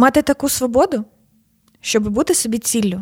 [0.00, 1.04] Мати таку свободу,
[1.80, 3.00] щоб бути собі ціллю,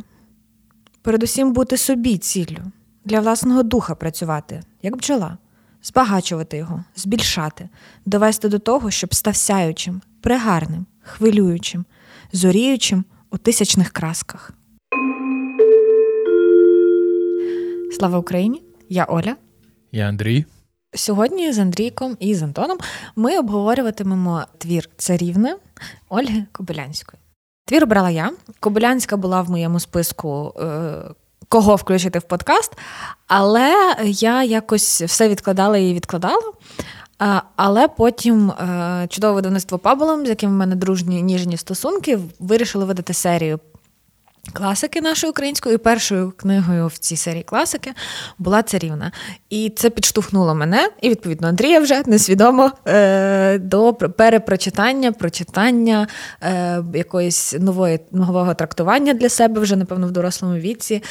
[1.02, 2.58] передусім бути собі ціллю,
[3.04, 5.38] для власного духа працювати, як бджола,
[5.82, 7.69] збагачувати його, збільшати,
[8.06, 11.84] довести до того, щоб став сяючим, пригарним, хвилюючим,
[12.33, 14.53] зоріючим у тисячних красках.
[17.98, 18.62] Слава Україні!
[18.88, 19.37] Я Оля.
[19.92, 20.45] Я Андрій.
[20.95, 22.78] Сьогодні з Андрійком і з Антоном
[23.16, 25.56] ми обговорюватимемо твір царівни
[26.09, 27.20] Ольги Кобилянської.
[27.66, 28.33] Твір обрала я.
[28.60, 30.55] Кобилянська була в моєму списку.
[30.60, 31.15] Е-
[31.51, 32.73] Кого включити в подкаст,
[33.27, 36.52] але я якось все відкладала і відкладала.
[37.57, 43.15] Але потім е, чудове видавництво Паболом, з яким в мене дружні ніжні стосунки, вирішили видати
[43.15, 43.60] серію
[44.52, 45.75] класики нашої української.
[45.75, 47.93] І першою книгою в цій серії класики
[48.38, 49.12] була царівна.
[49.51, 56.07] І це підштовхнуло мене, і відповідно Андрія вже несвідомо е, до перепрочитання, прочитання
[56.43, 61.02] е, якоїсь нової нового трактування для себе вже, напевно, в дорослому віці,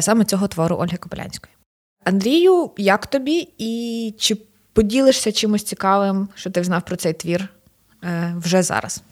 [0.00, 1.52] саме цього твору Ольги Кобилянської.
[2.04, 4.36] Андрію, як тобі і чи
[4.72, 7.48] поділишся чимось цікавим, що ти знав про цей твір
[8.04, 9.02] е, вже зараз?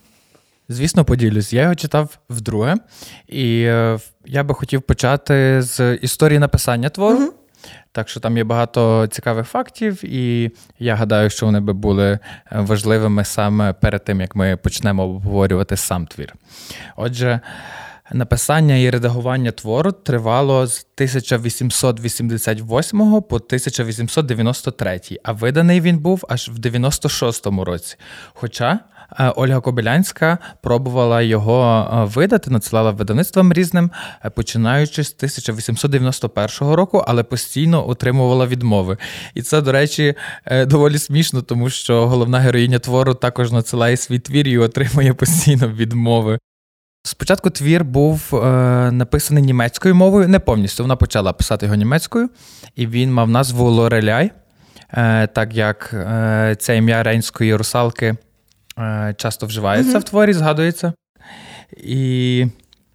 [0.68, 1.52] Звісно, поділюсь.
[1.52, 2.74] Я його читав вдруге,
[3.28, 7.18] і е, я би хотів почати з історії написання твору.
[7.18, 7.32] Угу.
[7.92, 12.18] Так що там є багато цікавих фактів, і я гадаю, що вони би були е,
[12.52, 16.34] важливими саме перед тим, як ми почнемо обговорювати сам твір.
[16.96, 17.40] Отже,
[18.12, 26.58] Написання і редагування твору тривало з 1888 по 1893, а виданий він був аж в
[26.58, 27.96] 96-му році.
[28.34, 28.80] Хоча
[29.36, 33.90] Ольга Кобилянська пробувала його е, видати, надсилала видавництвам різним,
[34.24, 38.96] е, починаючи з 1891 року, але постійно отримувала відмови.
[39.34, 40.14] І це, до речі,
[40.66, 46.38] доволі смішно, тому що головна героїня твору також надсилає свій твір і отримує постійно відмови.
[47.06, 48.38] Спочатку твір був е,
[48.90, 50.84] написаний німецькою мовою, не повністю.
[50.84, 52.30] Вона почала писати його німецькою,
[52.76, 54.30] і він мав назву Лореляй,
[54.92, 58.16] е, так як е, це ім'я рейнської русалки е,
[59.16, 60.00] часто вживається mm-hmm.
[60.00, 60.92] в творі, згадується.
[61.76, 62.46] І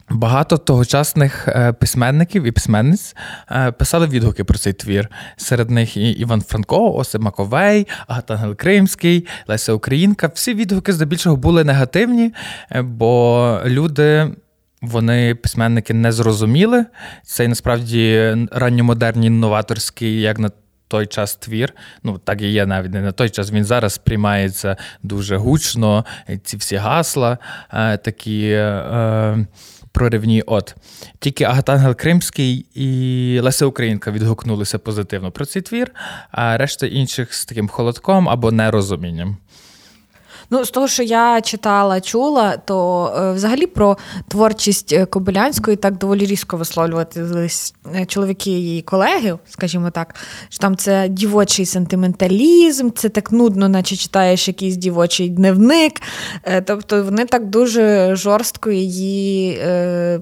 [0.10, 3.16] Багато тогочасних е, письменників і письменниць
[3.52, 5.10] е, писали відгуки про цей твір.
[5.38, 10.32] Серед них і Іван Франко, Осип Маковей, Агатангел Кримський, Леся Українка.
[10.34, 12.34] Всі відгуки здебільшого були негативні,
[12.72, 14.32] е, бо люди.
[14.82, 16.86] Вони письменники не зрозуміли.
[17.24, 20.52] Це насправді ранньомодерні новаторський, як на
[20.90, 21.74] той час твір.
[22.04, 23.52] Ну так і є навіть не на той час.
[23.52, 26.06] Він зараз сприймається дуже гучно.
[26.44, 27.38] Ці всі гасла
[28.04, 28.50] такі.
[28.52, 29.46] Е,
[29.92, 30.42] проривні.
[30.42, 30.76] От
[31.20, 35.92] тільки Агатангел Кримський і Леся Українка відгукнулися позитивно про цей твір,
[36.32, 39.38] а решта інших з таким холодком або нерозумінням.
[40.52, 45.98] Ну, з того, що я читала, чула, то е, взагалі про творчість е, Кобилянської так
[45.98, 50.16] доволі різко висловлюватись е, чоловіки її колеги, скажімо так,
[50.50, 56.02] що там це дівочий сентименталізм, це так нудно, наче читаєш якийсь дівочий дневник.
[56.66, 59.62] Тобто вони так дуже жорстко її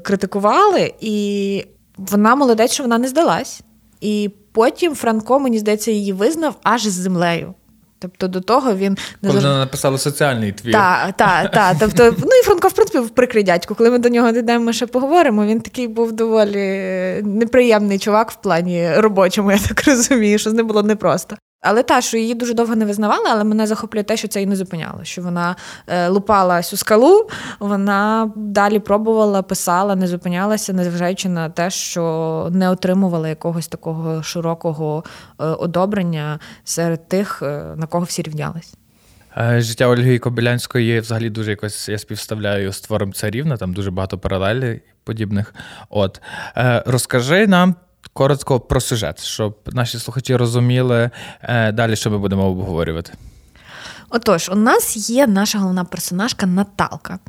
[0.01, 1.65] критикували, і
[1.97, 3.61] вона молодець, що вона не здалась.
[4.01, 7.53] І потім Франко, мені здається, її визнав аж з землею.
[7.99, 10.73] Тобто до того він не Коли вона написала соціальний твір.
[10.73, 11.77] Так, так, так.
[11.79, 13.75] Тобто, ну і Франко, в принципі, в прикрий дядьку.
[13.75, 15.45] Коли ми до нього дійдемо, ми ще поговоримо.
[15.45, 16.67] Він такий був доволі
[17.23, 21.35] неприємний чувак в плані робочому, я так розумію, що з ним було непросто.
[21.61, 24.49] Але та, що її дуже довго не визнавали, але мене захоплює те, що це її
[24.49, 24.99] не зупиняло.
[25.03, 25.55] Що вона
[25.87, 27.29] е, лупала цю скалу,
[27.59, 35.03] вона далі пробувала, писала, не зупинялася, незважаючи на те, що не отримувала якогось такого широкого
[35.39, 38.73] е, одобрення серед тих, е, на кого всі рівнялись.
[39.57, 44.81] Життя Ольги Кобилянської взагалі дуже якось я співставляю з твором царівна, там дуже багато паралелей
[45.03, 45.53] подібних.
[45.89, 46.21] От
[46.85, 47.75] розкажи нам
[48.13, 51.09] коротко про сюжет, щоб наші слухачі розуміли
[51.41, 53.13] е, далі, що ми будемо обговорювати.
[54.09, 57.19] Отож, у нас є наша головна персонажка Наталка.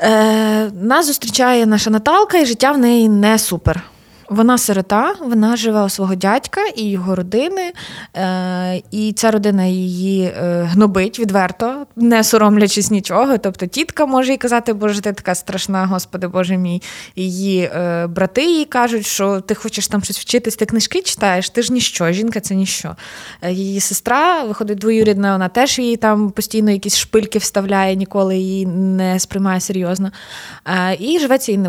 [0.00, 3.82] Е, Нас зустрічає наша Наталка, і життя в неї не супер.
[4.28, 7.72] Вона сирота, вона живе у свого дядька і його родини,
[8.16, 13.38] е, і ця родина її е, гнобить відверто, не соромлячись нічого.
[13.38, 16.82] Тобто тітка може їй казати, боже, ти така страшна, господи Боже мій.
[17.16, 21.62] Її е, брати їй кажуть, що ти хочеш там щось вчитись, ти книжки читаєш, ти
[21.62, 22.96] ж ніщо, жінка це ніщо.
[23.48, 29.20] Її сестра виходить двоюрідна, вона теж їй там постійно якісь шпильки вставляє, ніколи її не
[29.20, 30.10] сприймає серйозно.
[30.98, 31.60] І живеться їй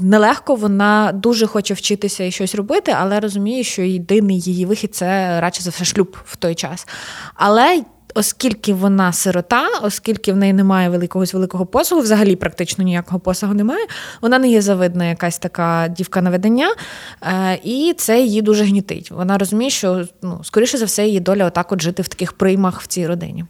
[0.00, 5.40] нелегко, вона дуже хоче вчитися і щось робити, але розуміє, що єдиний її вихід це
[5.40, 6.86] радше за все шлюб в той час.
[7.34, 7.82] Але
[8.14, 13.86] Оскільки вона сирота, оскільки в неї немає великогось великого посагу, взагалі практично ніякого посагу немає,
[14.20, 16.74] вона не є завидна якась така дівка на видання,
[17.22, 19.10] е, і це її дуже гнітить.
[19.10, 22.82] Вона розуміє, що ну, скоріше за все її доля отак от жити в таких приймах
[22.82, 23.44] в цій родині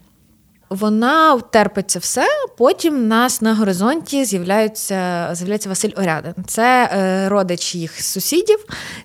[0.71, 2.27] вона терпиться все.
[2.59, 6.35] Потім нас на горизонті з'являється з'являється Василь Орядин.
[6.47, 8.59] Це е, родич їх сусідів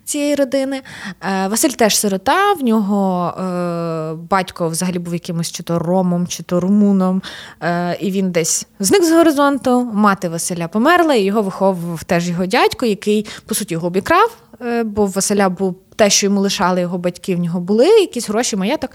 [0.04, 0.82] цієї родини.
[1.20, 2.52] Е, Василь теж сирота.
[2.52, 7.22] В нього е, батько взагалі був якимось чи то ромом, чи то румуном.
[7.62, 9.84] Е, І він десь зник з горизонту.
[9.84, 14.36] Мати Василя померла, і його виховував теж його дядько, який по суті його обікрав.
[14.62, 18.28] Е, бо в Василя був те, що йому лишали його батьки, в нього були якісь
[18.28, 18.90] гроші, маєток.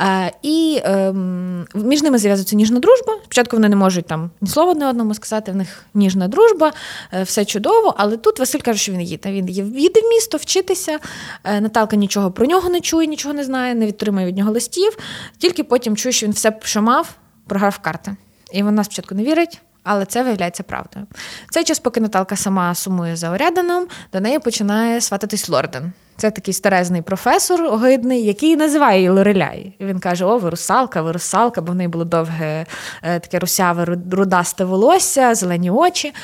[0.00, 3.12] Е, і ем, між ними зв'язується ніжна дружба.
[3.24, 6.72] Спочатку вони не можуть там ні слова одне одному сказати, в них ніжна дружба,
[7.12, 7.94] е, все чудово.
[7.98, 9.32] Але тут Василь каже, що він їде.
[9.32, 9.48] Він
[9.78, 10.98] їде в місто вчитися.
[11.44, 14.96] Наталка нічого про нього не чує, нічого не знає, не відтримує від нього листів.
[15.38, 17.14] Тільки потім чує, що він все, що мав,
[17.46, 18.16] програв карти.
[18.52, 21.06] І вона спочатку не вірить але це виявляється правдою.
[21.48, 25.92] В цей час, поки Наталка сама сумує за Оряданом, до неї починає свататись Лорден.
[26.16, 29.76] Це такий старезний професор огидний, який називає її Лореляй.
[29.78, 32.66] І він каже: О, ви русалка, ви русалка, бо в неї було довге
[33.02, 36.14] е, таке русяве, рудасте волосся, зелені очі.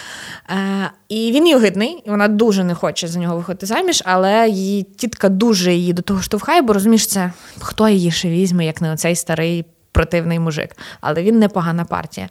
[0.50, 4.48] Е, і він її огидний, і вона дуже не хоче за нього виходити заміж, але
[4.48, 8.80] її тітка дуже її до того штовхає, бо розумієш, це хто її ще візьме, як
[8.80, 10.76] не оцей старий противний мужик.
[11.00, 12.28] Але він непогана партія.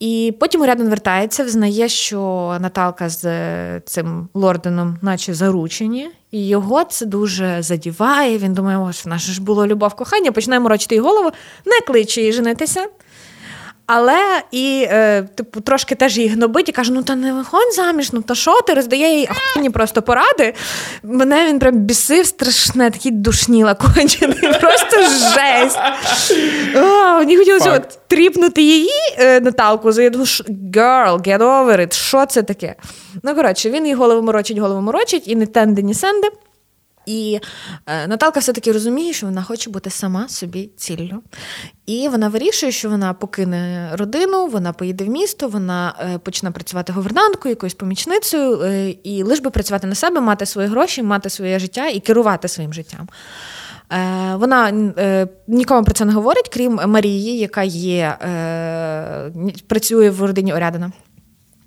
[0.00, 6.84] І потім Урядин вертається, взнає, що Наталка з е, цим лорденом, наче заручені, і його
[6.84, 8.38] це дуже задіває.
[8.38, 11.30] Він думає, ось в нас ж було любов кохання, починає морочити їй голову,
[11.66, 12.86] не кличе її женитися.
[13.86, 18.12] Але і, е, типу, трошки теж її гнобить і каже: ну та не виходь заміж,
[18.12, 20.54] ну та що ти роздає їй охуєнні просто поради.
[21.02, 25.78] Мене він прям бісив страшне, такий душніла кончений, просто жесть.
[26.76, 32.42] О, Мені хотілося от, тріпнути її е, Наталку, за girl, get over it, що це
[32.42, 32.74] таке?
[33.22, 36.28] Ну, коротше, він їй голову морочить, голову морочить, і не тенди, ні сенди.
[37.06, 37.40] І
[37.86, 41.22] е, Наталка все-таки розуміє, що вона хоче бути сама собі ціллю.
[41.86, 46.92] І вона вирішує, що вона покине родину, вона поїде в місто, вона е, почне працювати
[46.92, 51.58] говернанткою, якоюсь помічницею, е, і лиш би працювати на себе, мати свої гроші, мати своє
[51.58, 53.08] життя і керувати своїм життям.
[54.34, 54.92] Вона
[55.46, 58.18] нікому про це не говорить, крім Марії, яка є,
[59.66, 60.92] працює в родині Орядина.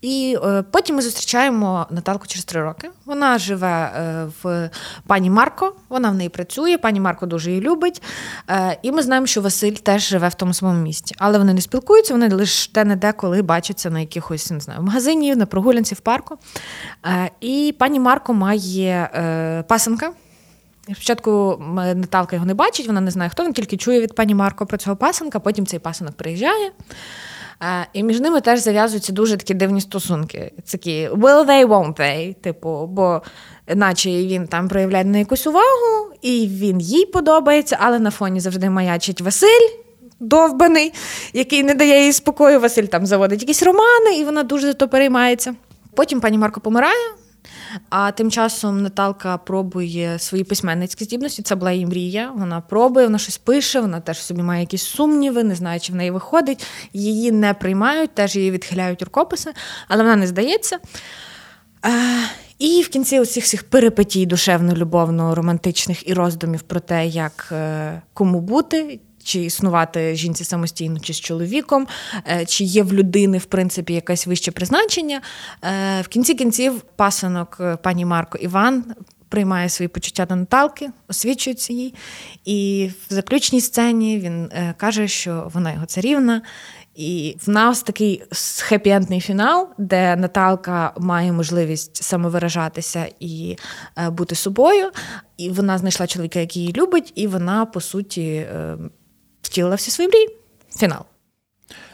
[0.01, 2.89] І е, потім ми зустрічаємо Наталку через три роки.
[3.05, 4.69] Вона живе е, в
[5.07, 8.01] пані Марко, вона в неї працює, пані Марко дуже її любить.
[8.49, 11.15] Е, і ми знаємо, що Василь теж живе в тому самому місті.
[11.17, 14.79] Але вони не спілкуються, вони лише те не де коли бачаться на якихось не знаю,
[14.79, 16.37] в магазині, на прогулянці в парку.
[17.05, 20.11] Е, і пані Марко має е, пасенка.
[20.93, 24.65] Спочатку Наталка його не бачить, вона не знає, хто він тільки чує від пані Марко
[24.65, 26.71] про цього пасенка, потім цей пасенок приїжджає.
[27.93, 30.51] І між ними теж зав'язуються дуже такі дивні стосунки.
[30.71, 33.21] Такі will they, won't they, типу, бо
[33.75, 38.69] наче він там проявляє на якусь увагу, і він їй подобається, але на фоні завжди
[38.69, 39.69] маячить Василь.
[40.19, 40.93] Довбаний,
[41.33, 42.59] який не дає їй спокою.
[42.59, 45.55] Василь там заводить якісь романи, і вона дуже за то переймається.
[45.95, 47.11] Потім пані Марко помирає,
[47.89, 51.41] а тим часом Наталка пробує свої письменницькі здібності.
[51.41, 52.31] Це була її мрія.
[52.35, 55.95] Вона пробує, вона щось пише, вона теж собі має якісь сумніви, не знає, чи в
[55.95, 56.65] неї виходить.
[56.93, 59.53] Її не приймають, теж її відхиляють рукописи,
[59.87, 60.79] але вона не здається.
[62.59, 68.99] І в кінці усіх цих перипетій душевно-любовно-романтичних і роздумів про те, як е, кому бути,
[69.29, 71.87] чи існувати жінці самостійно, чи з чоловіком,
[72.27, 75.21] е, чи є в людини, в принципі, якесь вище призначення.
[75.63, 78.85] Е, в кінці кінців пасанок е, пані Марко Іван.
[79.29, 81.93] Приймає свої почуття до Наталки, освічується їй,
[82.45, 86.41] і в заключній сцені він каже, що вона його царівна,
[86.95, 88.23] і в нас такий
[88.69, 93.57] хеппі-ендний фінал, де Наталка має можливість самовиражатися і
[94.11, 94.91] бути собою.
[95.37, 98.47] І вона знайшла чоловіка, який її любить, і вона по суті
[99.41, 100.29] втілила всі свої мрії.
[100.77, 101.01] Фінал.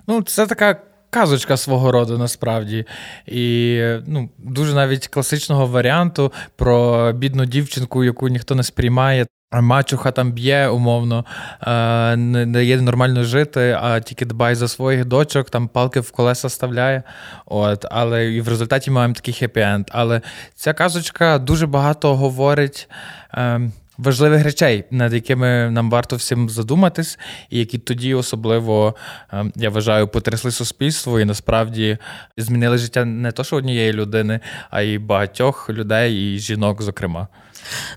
[0.07, 0.81] Ну, це така.
[1.09, 2.85] Казочка свого роду насправді.
[3.25, 9.25] І ну, дуже навіть класичного варіанту про бідну дівчинку, яку ніхто не сприймає.
[9.61, 11.25] Мачуха там б'є, умовно,
[11.61, 16.49] е, не дає нормально жити, а тільки дбає за своїх дочок, там палки в колеса
[16.49, 17.03] ставляє.
[17.45, 19.85] От, Але і в результаті маємо такий хеппі-енд.
[19.91, 20.21] Але
[20.55, 22.89] ця казочка дуже багато говорить.
[23.33, 28.95] Ем, важливих речей, над якими нам варто всім задуматись, і які тоді особливо
[29.31, 31.97] ем, я вважаю потрясли суспільство і насправді
[32.37, 37.27] змінили життя не то, що однієї людини, а й багатьох людей і жінок, зокрема.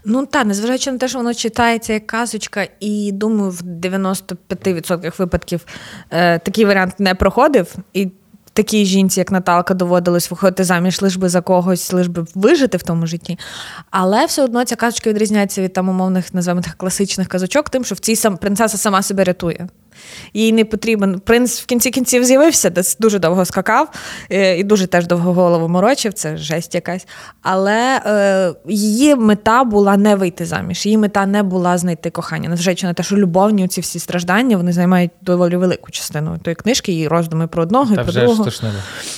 [0.05, 5.67] Ну так, незважаючи на те, що воно читається як казочка, і думаю, в 95% випадків
[6.11, 7.75] е, такий варіант не проходив.
[7.93, 8.09] І
[8.59, 12.83] такій жінці, як Наталка, доводилось виходити заміж лиш би за когось, лиш би вижити в
[12.83, 13.39] тому житті.
[13.91, 17.95] Але все одно ця казочка відрізняється від там умовних, називаємо так, класичних казочок, тим, що
[17.95, 19.69] в цій сам принцеса сама себе рятує
[20.35, 21.21] їй не потрібен.
[21.21, 23.89] Принц в кінці кінців з'явився, десь дуже довго скакав
[24.31, 27.07] е, і дуже теж довго голову морочив, це жесть якась.
[27.43, 30.87] Але е, її мета була не вийти заміж.
[30.87, 32.49] Її мета не була знайти кохання.
[32.49, 36.99] Незважаючи на те, що любовні ці всі страждання вони займають доволі велику частину тої книжки,
[36.99, 38.51] і роздуми про одного Та і про другого.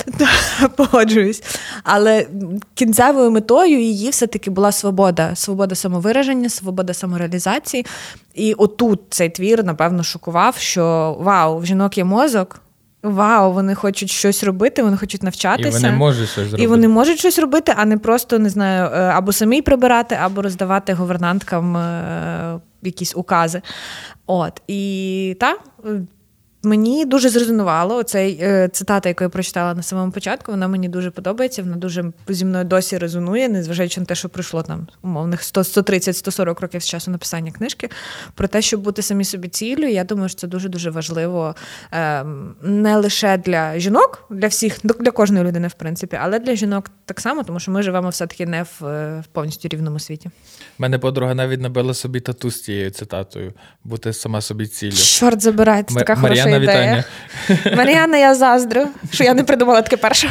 [0.76, 1.42] Погоджуюсь.
[1.84, 2.26] Але
[2.74, 7.86] кінцевою метою її все-таки була свобода, свобода самовираження, свобода самореалізації.
[8.34, 12.60] І отут цей твір, напевно, шокував, що вау, в жінок є мозок.
[13.02, 15.78] Вау, вони хочуть щось робити, вони хочуть навчатися.
[15.78, 16.62] І вони можуть щось зробити.
[16.62, 20.42] І вони можуть щось робити, а не просто не знаю, е, або самі прибирати, або
[20.42, 23.62] роздавати говернанткам е, якісь укази.
[24.26, 25.60] От і так,
[26.62, 30.52] Мені дуже зрезонувало цей е, цитата, яку я прочитала на самому початку.
[30.52, 31.62] Вона мені дуже подобається.
[31.62, 36.82] Вона дуже зі мною досі резонує, незважаючи на те, що пройшло там умовних 130-140 років
[36.82, 37.88] з часу написання книжки.
[38.34, 39.86] Про те, щоб бути самі собі ціллю.
[39.86, 41.54] Я думаю, що це дуже дуже важливо
[41.92, 42.24] е,
[42.62, 47.20] не лише для жінок, для всіх, для кожної людини, в принципі, але для жінок так
[47.20, 48.80] само, тому що ми живемо все-таки не в,
[49.20, 50.30] в повністю рівному світі.
[50.78, 53.52] У Мене подруга навіть набила собі тату з цією цитатою,
[53.84, 54.96] бути сама собі ціллю.
[54.96, 57.04] Чорт забирайте, така хороша Мар'яна, ідея.
[57.48, 57.76] вітання.
[57.76, 60.30] Мар'яна, я заздрю, що я не придумала таке перше.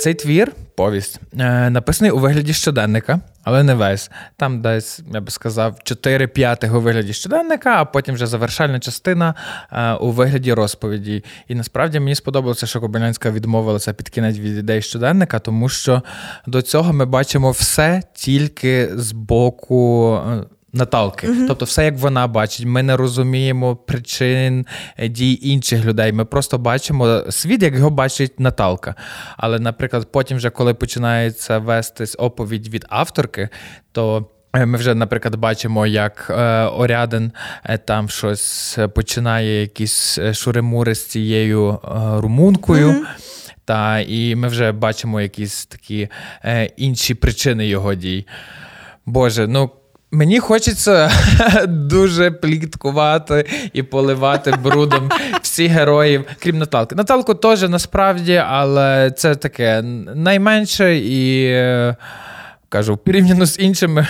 [0.00, 4.10] Цей твір, повість, е, написаний у вигляді щоденника, але не весь.
[4.36, 9.34] Там десь, я би сказав, 4 п'ятих у вигляді щоденника, а потім вже завершальна частина
[9.72, 11.24] е, у вигляді розповіді.
[11.48, 16.02] І насправді мені сподобалося, що Кобилянська відмовилася під кінець від ідей щоденника, тому що
[16.46, 20.18] до цього ми бачимо все тільки з боку.
[20.72, 22.66] Наталки, uh тобто, все як вона бачить.
[22.66, 26.12] Ми не розуміємо причин е, дій інших людей.
[26.12, 28.94] Ми просто бачимо світ, як його бачить Наталка.
[29.36, 33.48] Але, наприклад, потім, вже коли починається вестись оповідь від авторки,
[33.92, 37.32] то е, ми вже, наприклад, бачимо, як е, Орядин
[37.64, 42.90] е, там щось починає якісь шуримури з цією е, румункою.
[42.90, 43.04] uh
[43.64, 46.08] Та і ми вже бачимо якісь такі
[46.44, 48.26] е, інші причини його дій.
[49.06, 49.70] Боже, ну
[50.12, 51.10] Мені хочеться
[51.68, 55.10] дуже пліткувати і поливати брудом
[55.42, 56.94] всіх героїв, крім Наталки.
[56.94, 59.82] Наталку теж насправді, але це таке
[60.14, 61.54] найменше і
[62.68, 64.06] кажу, порівняно з іншими,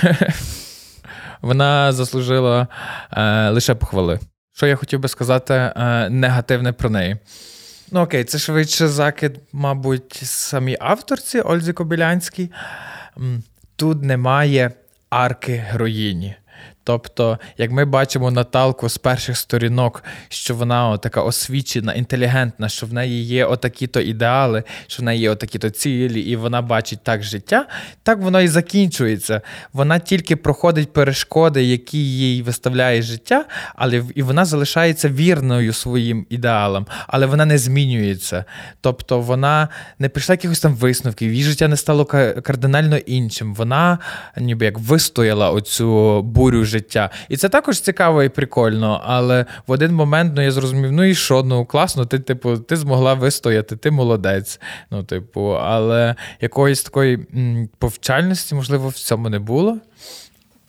[1.42, 2.66] вона заслужила
[3.12, 4.19] е, лише похвали.
[4.52, 7.16] Що я хотів би сказати е, негативне про неї.
[7.92, 12.50] Ну, окей, це швидше закид, мабуть, самій авторці Ользі Кобилянській.
[13.76, 14.71] Тут немає
[15.11, 16.37] арки героїні.
[16.84, 22.92] Тобто, як ми бачимо Наталку з перших сторінок, що вона така освічена, інтелігентна, що в
[22.92, 27.66] неї є отакі-то ідеали, що в неї є отакі-то цілі, і вона бачить так життя,
[28.02, 29.40] так воно і закінчується.
[29.72, 33.44] Вона тільки проходить перешкоди, які їй виставляє життя,
[33.75, 38.44] але і вона залишається вірною своїм ідеалам, але вона не змінюється.
[38.80, 39.68] Тобто вона
[39.99, 42.04] не прийшла якихось там висновків, її життя не стало
[42.42, 43.54] кардинально іншим.
[43.54, 43.99] Вона
[44.37, 47.10] ніби як вистояла оцю бурю життя.
[47.28, 51.14] І це також цікаво і прикольно, але в один момент ну, я зрозумів, ну і
[51.14, 54.60] що, ну класно, ти, типу, ти змогла вистояти, ти молодець.
[54.90, 59.78] Ну, типу, але якоїсь такої м, повчальності, можливо, в цьому не було.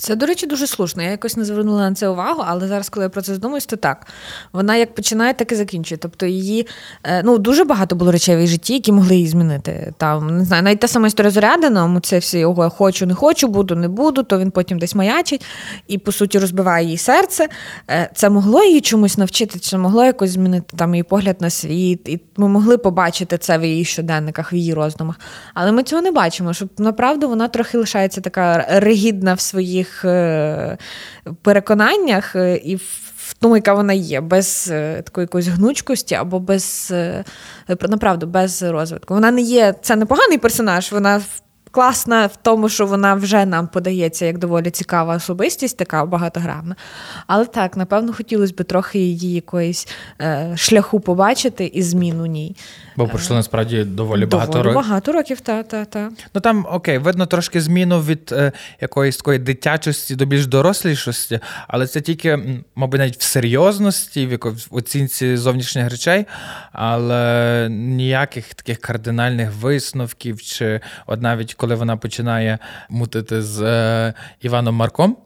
[0.02, 1.04] Це, до речі, дуже слушно.
[1.04, 3.76] Я якось не звернула на це увагу, але зараз, коли я про це задумуюсь, то
[3.76, 4.08] так.
[4.54, 5.98] Вона як починає, так і закінчує.
[5.98, 6.68] Тобто її
[7.04, 9.94] е, ну, дуже багато було речей в її житті, які могли її змінити.
[9.98, 13.48] Там, не знаю, навіть та сама історія з Орядином, це всі його хочу, не хочу,
[13.48, 15.46] буду, не буду, то він потім десь маячить
[15.88, 17.48] і, по суті, розбиває її серце.
[17.90, 22.10] Е, це могло її чомусь навчити, це могло якось змінити там її погляд на світ.
[22.10, 25.20] І ми могли побачити це в її щоденниках, в її роздумах.
[25.54, 30.06] Але ми цього не бачимо, щоб направду вона трохи лишається така ригідна в своїх своїх
[30.06, 30.78] е,
[31.42, 36.94] переконаннях е, і в тому, яка вона є, без е, такої якоїсь гнучкості або без
[37.82, 39.14] направду, без розвитку.
[39.14, 41.22] Вона не є, це не поганий персонаж, вона
[41.72, 46.76] класна в тому, що вона вже нам подається як доволі цікава особистість, така багатогранна.
[47.28, 49.88] Але так, напевно, хотілося б трохи її якоїсь
[50.22, 52.56] е, шляху побачити і змін у ній.
[52.96, 54.76] Бо пройшло насправді доволі багато років.
[54.76, 56.10] багато років, та, та, та.
[56.36, 58.52] Ну там окей, видно трошки зміну від е,
[58.82, 62.40] якоїсь такої дитячості до більш дорослішості, але це тільки,
[62.76, 66.26] мабуть, навіть в серйозності, в, яко, оцінці зовнішніх речей,
[66.72, 74.76] але ніяких таких кардинальних висновків, чи от навіть коли вона починає мутити з е, Іваном
[74.76, 75.18] Марком.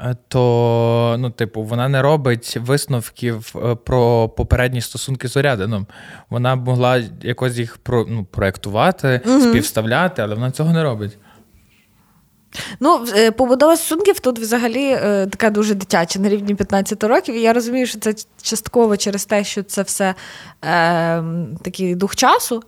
[0.00, 5.86] Е, то, ну, типу, вона не робить висновків е, про попередні стосунки з Орядином.
[6.30, 9.40] Вона могла якось їх про, ну, проектувати, угу.
[9.40, 11.18] співставляти, але вона цього не робить.
[12.80, 14.96] Ну, е, побудова стосунків тут взагалі
[15.30, 17.34] така дуже дитяча на рівні 15 років.
[17.34, 20.14] І я розумію, що це частково через те, що це все
[20.64, 21.22] е,
[21.62, 22.62] такий дух часу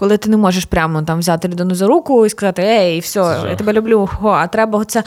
[0.00, 3.18] коли ти не можеш прямо там взяти людину за руку і сказати Ей, все,
[3.50, 5.04] я тебе люблю, Хо, а треба оце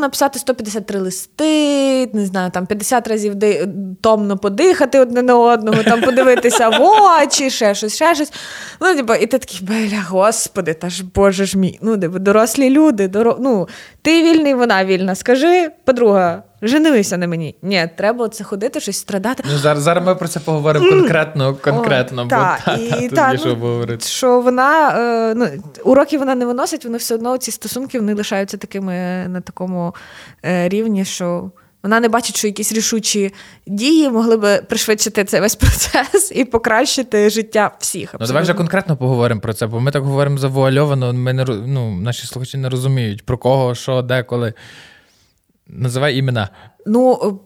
[0.00, 3.68] написати 153 листи, не знаю, там 50 разів ди...
[4.00, 8.32] томно подихати одне на одного, там подивитися в очі, ще щось, ще щось.
[8.80, 11.78] Ну, типу, І ти такий, бля, господи, та ж боже ж мій.
[11.82, 13.36] Ну, типу, дорослі люди, доро...
[13.40, 13.68] ну,
[14.02, 15.14] ти вільний, вона вільна.
[15.14, 16.42] Скажи, подруга.
[16.62, 17.56] Женилися на мені.
[17.62, 19.42] Ні, треба це ходити, щось страдати.
[19.52, 23.32] Ну, Зараз зараз ми про це поговоримо конкретно, конкретно, О, бо та, та, і, та,
[23.32, 24.06] та, що ну, говорити.
[24.06, 24.90] Що вона
[25.30, 25.48] е, ну,
[25.84, 28.94] уроки вона не виносить, вони все одно ці стосунки вони лишаються такими
[29.28, 29.94] на такому
[30.44, 31.50] е, рівні, що.
[31.82, 33.34] Вона не бачить, що якісь рішучі
[33.66, 38.02] дії могли би пришвидшити цей весь процес і покращити життя всіх.
[38.02, 38.18] Абсолютно.
[38.20, 41.12] Ну давай вже конкретно поговоримо про це, бо ми так говоримо завуальовано.
[41.12, 44.54] Ми не ну, наші слухачі не розуміють про кого, що, де, коли.
[45.66, 46.48] Називай імена.
[46.86, 47.40] Ну,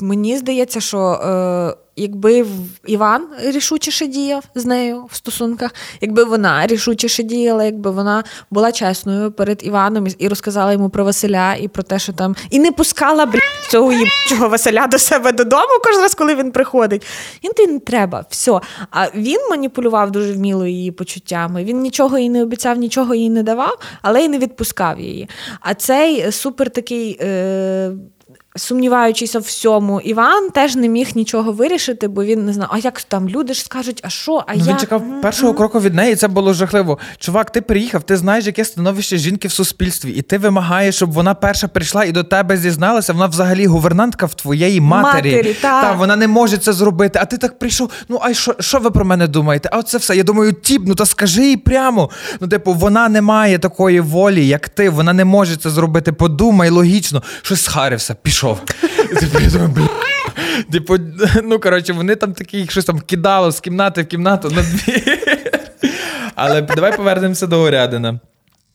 [0.00, 2.46] мені здається, що е, якби
[2.86, 9.32] Іван рішучіше діяв з нею в стосунках, якби вона рішучіше діяла, якби вона була чесною
[9.32, 13.26] перед Іваном і розказала йому про Василя і про те, що там і не пускала
[13.26, 13.34] б
[13.70, 17.06] цього їбчого Василя до себе додому кожен раз, коли він приходить.
[17.42, 18.60] Їм ти не треба, все.
[18.90, 21.64] А він маніпулював дуже вміло її почуттями.
[21.64, 25.28] Він нічого їй не обіцяв, нічого їй не давав, але й не відпускав її.
[25.60, 27.18] А цей супер такий.
[27.20, 27.92] Е-
[28.56, 33.02] сумніваючись у всьому, Іван теж не міг нічого вирішити, бо він не знав, а як
[33.02, 34.44] там люди ж скажуть, а що?
[34.46, 34.68] А ну, як?
[34.68, 36.98] Він чекав першого кроку від неї, і це було жахливо.
[37.18, 41.34] Чувак, ти приїхав, ти знаєш, яке становище жінки в суспільстві, і ти вимагаєш, щоб вона
[41.34, 43.12] перша прийшла і до тебе зізналася.
[43.12, 45.30] Вона взагалі гувернантка в твоєї матері.
[45.36, 45.82] матері та.
[45.82, 47.18] та вона не може це зробити.
[47.22, 47.90] А ти так прийшов.
[48.08, 49.68] Ну а що що ви про мене думаєте?
[49.72, 50.16] А оце все.
[50.16, 52.10] Я думаю, тіп, ну та скажи їй прямо.
[52.40, 54.90] Ну, типу, вона не має такої волі, як ти.
[54.90, 56.12] Вона не може це зробити.
[56.12, 58.45] Подумай логічно, щось схарився, пішов.
[59.20, 59.88] Типу, думаю, бля.
[60.72, 60.96] Типу,
[61.44, 65.02] ну коротше, вони там такі щось там кидало з кімнати в кімнату на дві.
[66.34, 68.20] Але давай повернемося до Орядина.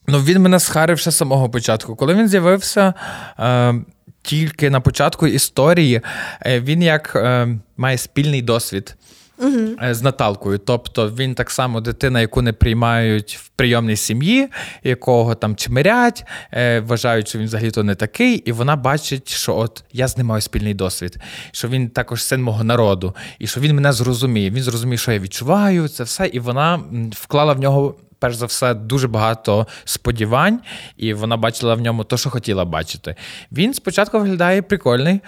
[0.08, 1.96] Ну, він мене схарив ще з самого початку.
[1.96, 2.94] Коли він з'явився
[3.40, 3.76] е,
[4.22, 6.02] тільки на початку історії,
[6.46, 8.96] е, він як е, має спільний досвід
[9.42, 9.94] угу.
[9.94, 10.58] з Наталкою.
[10.58, 14.48] Тобто він так само дитина, яку не приймають в прийомній сім'ї,
[14.84, 16.24] якого там чмирять,
[16.54, 20.28] е, вважають, що він взагалі-то не такий, і вона бачить, що от я з ним
[20.28, 21.18] маю спільний досвід,
[21.52, 24.50] що він також син мого народу, і що він мене зрозуміє.
[24.50, 26.80] Він зрозуміє, що я відчуваю це все, і вона
[27.12, 27.96] вклала в нього.
[28.20, 30.60] Перш за все, дуже багато сподівань,
[30.98, 33.16] і вона бачила в ньому те, що хотіла бачити.
[33.52, 35.20] Він спочатку виглядає прикольний,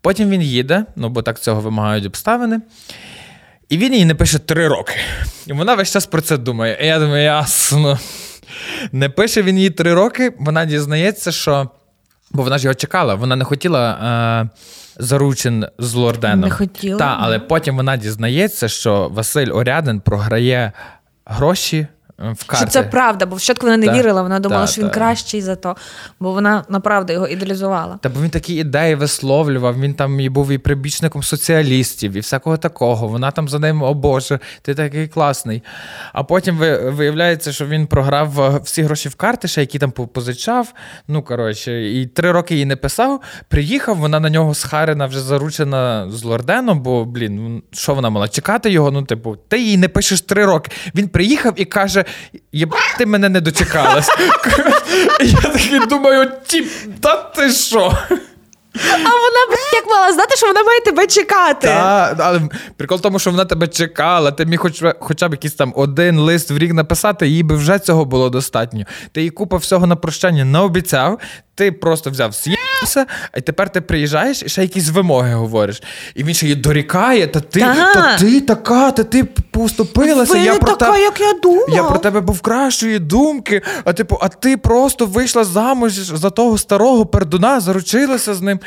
[0.00, 2.60] потім він їде, ну бо так цього вимагають обставини.
[3.72, 4.94] І він їй не пише три роки.
[5.46, 6.78] І вона весь час про це думає.
[6.82, 7.98] І я думаю, ясно.
[8.92, 11.70] Не пише він їй три роки, вона дізнається, що.
[12.30, 14.48] Бо вона ж його чекала, вона не хотіла е,
[15.02, 16.40] заручин з Лорденом.
[16.40, 16.98] Не хотіла.
[16.98, 20.72] Та, але потім вона дізнається, що Василь Орядин програє
[21.24, 21.86] гроші
[22.30, 22.56] в карти.
[22.56, 24.94] Що це правда, бо спочатку вона не та, вірила, вона думала, та, що він та.
[24.94, 25.76] кращий за то,
[26.20, 27.98] бо вона направду його ідеалізувала.
[28.02, 32.56] Та бо він такі ідеї висловлював, він там і був і прибічником соціалістів, і всякого
[32.56, 33.08] такого.
[33.08, 35.62] Вона там за ним, о Боже, ти такий класний.
[36.12, 40.72] А потім виявляється, що він програв е, всі гроші в карти, ще які там позичав.
[41.08, 43.20] Ну, коротше, і три роки їй не писав.
[43.48, 48.28] Приїхав, вона на нього схарена, вже заручена з Лорденом, бо, блін, що вона мала?
[48.28, 48.90] Чекати його?
[48.90, 50.70] Ну, типу, ти їй не пишеш три роки.
[50.94, 52.04] Він приїхав і каже
[52.52, 54.08] єб, ти мене не дочекалась.
[55.20, 56.68] Я такий думаю, тіп,
[57.00, 57.98] та ти що?
[58.74, 61.66] А вона як мала знати, що вона має тебе чекати.
[61.66, 62.40] Так, але
[62.76, 64.32] прикол в тому, що вона тебе чекала.
[64.32, 67.78] Ти міг хоч, хоча б якийсь там один лист в рік написати, їй би вже
[67.78, 68.84] цього було достатньо.
[69.12, 71.18] Ти їй купа всього на прощання не обіцяв.
[71.54, 75.82] Ти просто взяв з'ївся, і тепер ти приїжджаєш і ще якісь вимоги говориш.
[76.14, 80.32] І він ще її дорікає, та ти та ти така, та ти поступилася.
[80.32, 81.02] Ви я не про така, те...
[81.02, 81.68] як я думав.
[81.68, 83.62] Я про тебе був кращої думки.
[83.84, 88.60] А типу, а ти просто вийшла замуж за того старого пердуна, заручилася з ним.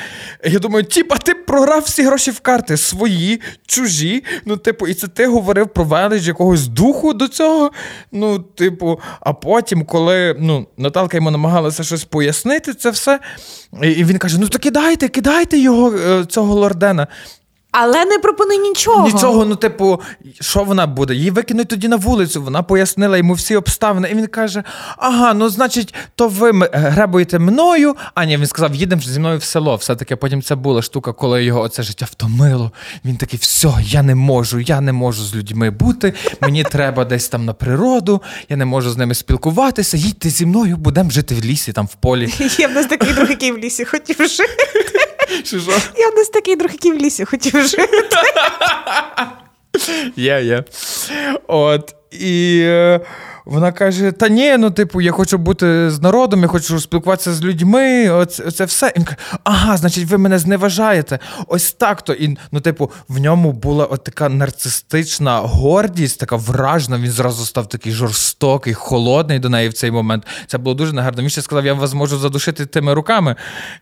[0.43, 4.24] Я думаю, типа, ти програв всі гроші в карти свої, чужі.
[4.45, 7.71] Ну, типу, і це ти говорив про велич якогось духу до цього.
[8.12, 13.19] Ну, типу, а потім, коли ну, Наталка йому намагалася щось пояснити, це все.
[13.81, 17.07] І він каже: Ну то кидайте, кидайте його, е, цього лордена.
[17.77, 19.07] Але не пропонуй нічого.
[19.07, 20.01] Нічого, ну, типу,
[20.41, 21.15] що вона буде?
[21.15, 22.41] Її викинуть тоді на вулицю.
[22.41, 24.09] Вона пояснила йому всі обставини.
[24.11, 24.63] І він каже:
[24.97, 27.95] Ага, ну значить, то ви гребуєте мною.
[28.13, 29.75] А ні, він сказав, їдемо зі мною в село.
[29.75, 32.71] Все-таки потім це була штука, коли його оце життя втомило.
[33.05, 36.13] Він такий, все, я не можу, я не можу з людьми бути.
[36.41, 39.97] Мені треба десь там на природу, я не можу з ними спілкуватися.
[39.97, 42.33] Їдьте зі мною, будемо жити в лісі, там в полі.
[42.57, 45.04] Є в нас такий друг, який в лісі хотів жити.
[45.43, 45.71] Що, що?
[45.97, 47.85] Я в нас такий друг, який в лісі хотів жити.
[50.15, 50.63] Є, є.
[51.47, 51.95] От.
[52.11, 52.99] І е,
[53.45, 57.43] вона каже: Та ні, ну, типу, я хочу бути з народом, я хочу спілкуватися з
[57.43, 58.10] людьми.
[58.10, 58.91] Оце, оце все.
[58.95, 61.19] І він каже, ага, значить, ви мене зневажаєте.
[61.47, 62.13] Ось так то.
[62.13, 66.97] І, ну, типу, в ньому була от така нарцистична гордість, така вражна.
[66.97, 70.23] Він зразу став такий жорстокий, холодний до неї в цей момент.
[70.47, 71.21] Це було дуже негарно.
[71.21, 73.36] Він ще сказав, я вас можу задушити тими руками.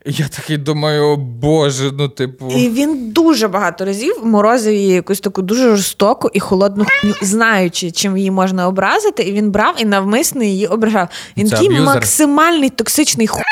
[0.06, 2.52] І я такий думаю, о Боже, ну, типу.
[2.52, 6.86] І він дуже багато разів морозив її якусь таку дуже жорстоку і холодну
[7.22, 9.24] знаючи, чим її можна образити.
[9.24, 11.08] І він брав і навмисно її ображав.
[11.38, 13.44] Він такий максимальний токсичний хуй,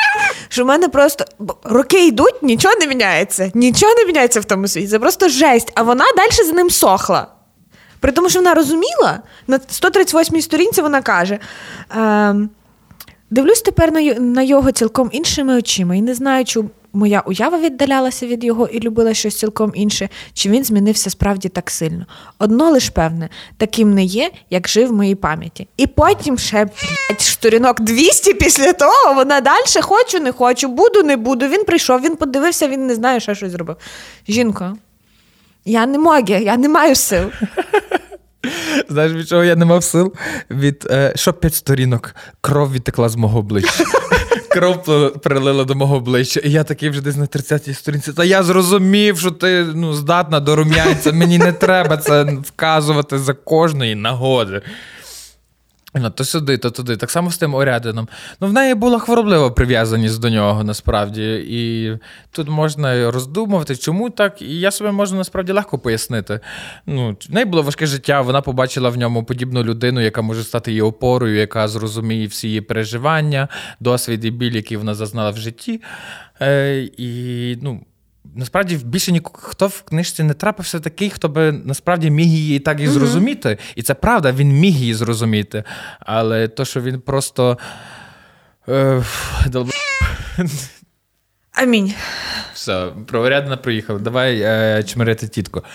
[0.48, 1.24] що в мене просто
[1.64, 3.50] роки йдуть, нічого не міняється.
[3.54, 4.88] Нічого не міняється в тому світі.
[4.88, 5.72] Це просто жесть.
[5.74, 7.26] А вона далі за ним сохла.
[8.00, 11.38] При тому, що вона розуміла, на 138-й сторінці вона каже.
[11.96, 12.50] Ем,
[13.30, 16.44] Дивлюсь тепер на, його цілком іншими очима і не знаю,
[16.92, 21.70] моя уява віддалялася від його і любила щось цілком інше, чи він змінився справді так
[21.70, 22.06] сильно.
[22.38, 25.68] Одно лиш певне, таким не є, як жив в моїй пам'яті.
[25.76, 31.16] І потім ще блядь, сторінок 200 після того вона далі хочу, не хочу, буду, не
[31.16, 31.48] буду.
[31.48, 33.76] Він прийшов, він подивився, він не знає, що щось зробив.
[34.28, 34.76] Жінко,
[35.64, 37.30] я не можу, я не маю сил.
[38.88, 40.12] Знаєш, від чого я не мав сил?
[40.50, 43.84] Від е, що п'ять сторінок, кров відтекла з мого обличчя.
[44.52, 44.82] Кров
[45.20, 46.40] прилила до мого обличчя.
[46.44, 48.12] І я такий вже десь на 30-й сторінці.
[48.12, 51.12] Та я зрозумів, що ти ну, здатна до рум'янця.
[51.12, 54.62] Мені не треба це вказувати за кожної нагоди.
[55.94, 56.96] Ну, то сюди, то туди.
[56.96, 58.08] Так само з тим Орядином.
[58.40, 61.46] Ну, в неї була хвороблива прив'язаність до нього, насправді.
[61.48, 61.92] І
[62.30, 64.42] тут можна роздумувати, чому так.
[64.42, 66.40] І я собі можу насправді легко пояснити.
[66.86, 70.70] Ну, в неї було важке життя, вона побачила в ньому подібну людину, яка може стати
[70.70, 73.48] її опорою, яка зрозуміє всі її переживання,
[73.80, 75.82] досвід і біль, який вона зазнала в житті.
[76.40, 77.80] Е, і, ну,
[78.34, 82.88] Насправді більше ніхто в книжці не трапився такий, хто би насправді міг її так і
[82.88, 83.58] зрозуміти.
[83.74, 85.64] І це правда, він міг її зрозуміти.
[86.00, 87.58] Але то, що він просто.
[88.68, 89.02] Е,
[89.46, 89.70] долб...
[91.52, 91.94] Амінь.
[92.54, 93.98] Все, проварядна проїхали.
[94.00, 95.62] Давай е, чмирити тітку.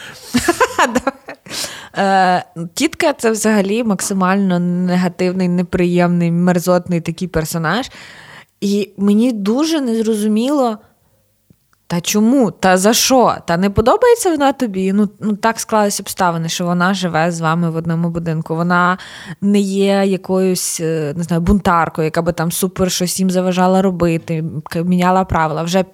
[2.00, 7.90] Е, Тітка це взагалі максимально негативний, неприємний, мерзотний такий персонаж.
[8.62, 10.78] І мені дуже незрозуміло.
[11.90, 12.52] Та чому?
[12.52, 13.36] Та за що?
[13.46, 14.94] Та не подобається вона тобі?
[14.94, 18.56] Ну, ну так склалися обставини, що вона живе з вами в одному будинку.
[18.56, 18.98] Вона
[19.42, 24.44] не є якоюсь е, не знаю, бунтаркою, яка би там супер щось їм заважала робити,
[24.76, 25.64] міняла правила.
[25.64, 25.86] Вже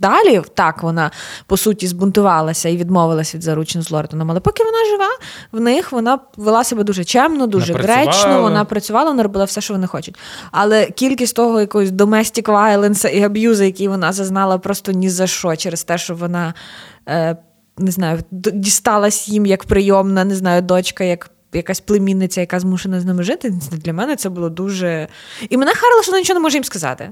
[0.00, 1.10] далі так вона
[1.46, 4.30] по суті збунтувалася і відмовилася від заручень з Лортоном.
[4.30, 5.08] Але поки вона жива,
[5.52, 8.12] в них вона вела себе дуже чемно, дуже Вона працювала.
[8.12, 8.42] гречно.
[8.42, 10.18] Вона працювала, вона робила все, що вони хочуть.
[10.50, 15.56] Але кількість того якогось domestic violence і аб'юзу, який вона зазнала просто ні за що,
[15.56, 16.54] через те, що вона
[17.08, 17.36] е,
[17.78, 21.30] не знаю, дісталась їм як прийомна, не знаю, дочка, як.
[21.52, 25.08] Якась племінниця, яка змушена з ними жити, для мене це було дуже.
[25.48, 27.10] І мене харило, що вона нічого не може їм сказати.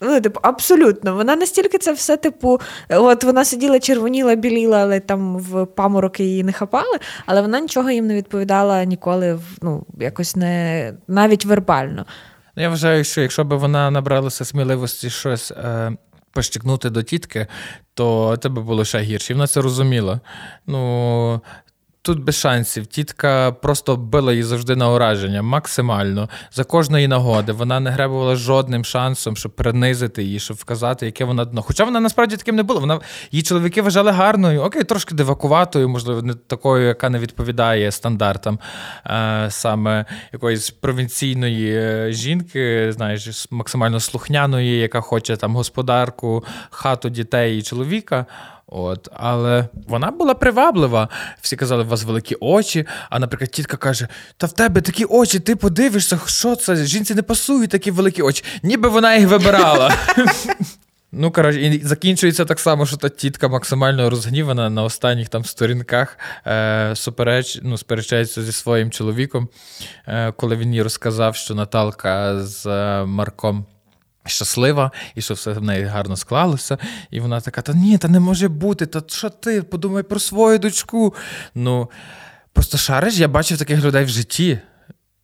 [0.00, 1.14] Ну, типу, абсолютно.
[1.14, 6.44] Вона настільки це все, типу, от вона сиділа, червоніла, біліла, але там в памороки її
[6.44, 12.06] не хапали, але вона нічого їм не відповідала ніколи, ну, якось не навіть вербально.
[12.56, 15.92] Ну, Я вважаю, що якщо б вона набралася сміливості щось е,
[16.32, 17.46] пощикнути до тітки,
[17.94, 19.34] то це би було ще гірше.
[19.34, 20.20] Вона це розуміла.
[20.66, 21.40] Ну,
[22.08, 22.86] тут без шансів.
[22.86, 27.52] Тітка просто била її завжди на ураження, максимально за кожної нагоди.
[27.52, 31.62] Вона не гребувала жодним шансом, щоб принизити її, щоб вказати, яке вона дно.
[31.62, 32.80] Хоча вона насправді таким не була.
[32.80, 38.58] Вона її чоловіки вважали гарною, окей, трошки дивакуватою, можливо, не такою, яка не відповідає стандартам
[39.06, 47.58] е, саме якоїсь провінційної е, жінки, знаєш, максимально слухняної, яка хоче там господарку, хату дітей
[47.58, 48.26] і чоловіка.
[48.70, 51.08] От, Але вона була приваблива.
[51.40, 52.86] Всі казали, у вас великі очі.
[53.10, 56.76] А, наприклад, тітка каже: Та в тебе такі очі, ти подивишся, що це?
[56.76, 59.94] Жінці не пасують такі великі очі, ніби вона їх вибирала.
[61.12, 66.18] Ну, коротше, і закінчується так само, що та тітка максимально розгнівана на останніх там сторінках,
[66.46, 69.48] е, супереч, ну, сперечається зі своїм чоловіком,
[70.06, 73.66] е, коли він їй розказав, що Наталка з е, Марком
[74.26, 76.78] щаслива, і що все в неї гарно склалося.
[77.10, 79.62] І вона така: Та ні, та не може бути, та що ти?
[79.62, 81.14] Подумай про свою дочку.
[81.54, 81.90] Ну,
[82.52, 84.58] просто шариш, я бачив таких людей в житті.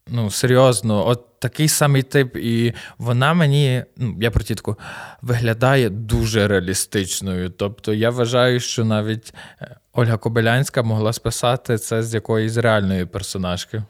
[0.08, 4.76] Ну, серйозно, от такий самий тип, і вона мені, ну, я про тітку,
[5.22, 7.50] виглядає дуже реалістичною.
[7.50, 13.82] Тобто, я вважаю, що навіть е, Ольга Кобилянська могла списати це з якоїсь реальної персонажки.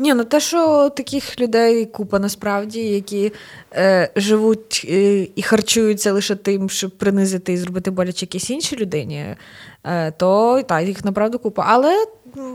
[0.00, 3.32] Ні, ну те, що таких людей купа насправді, які
[3.72, 9.36] е, живуть е, і харчуються лише тим, щоб принизити і зробити боляче якійсь іншій людині,
[9.84, 11.64] е, то так, їх направду купа.
[11.66, 12.06] Але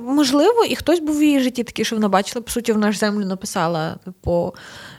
[0.04, 3.00] можливо, і хтось був в її житті такий, що вона бачила, по суті, вона ж
[3.00, 4.54] землю написала по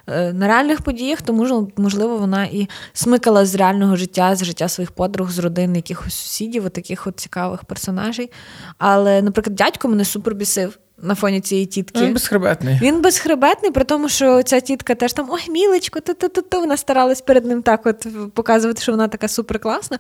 [0.06, 4.92] е, на реальних подіях, тому можливо, вона і смикала з реального життя, з життя своїх
[4.92, 8.30] подруг, з родин, якихось сусідів, таких от цікавих персонажей.
[8.78, 12.04] Але, наприклад, дядько мене супер бісив на фоні цієї тітки.
[12.04, 12.78] Він безхребетний.
[12.82, 16.60] Він безхребетний, при тому, що ця тітка теж там ой, мілечко, ту-ту-ту-ту.
[16.60, 19.98] Вона старалась перед ним так от показувати, що вона така суперкласна.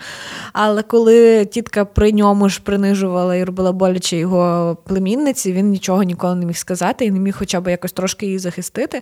[0.52, 6.34] Але коли тітка при ньому ж принижувала і робила боляче його племінниці, він нічого ніколи
[6.34, 9.00] не міг сказати і не міг хоча б якось трошки її захистити.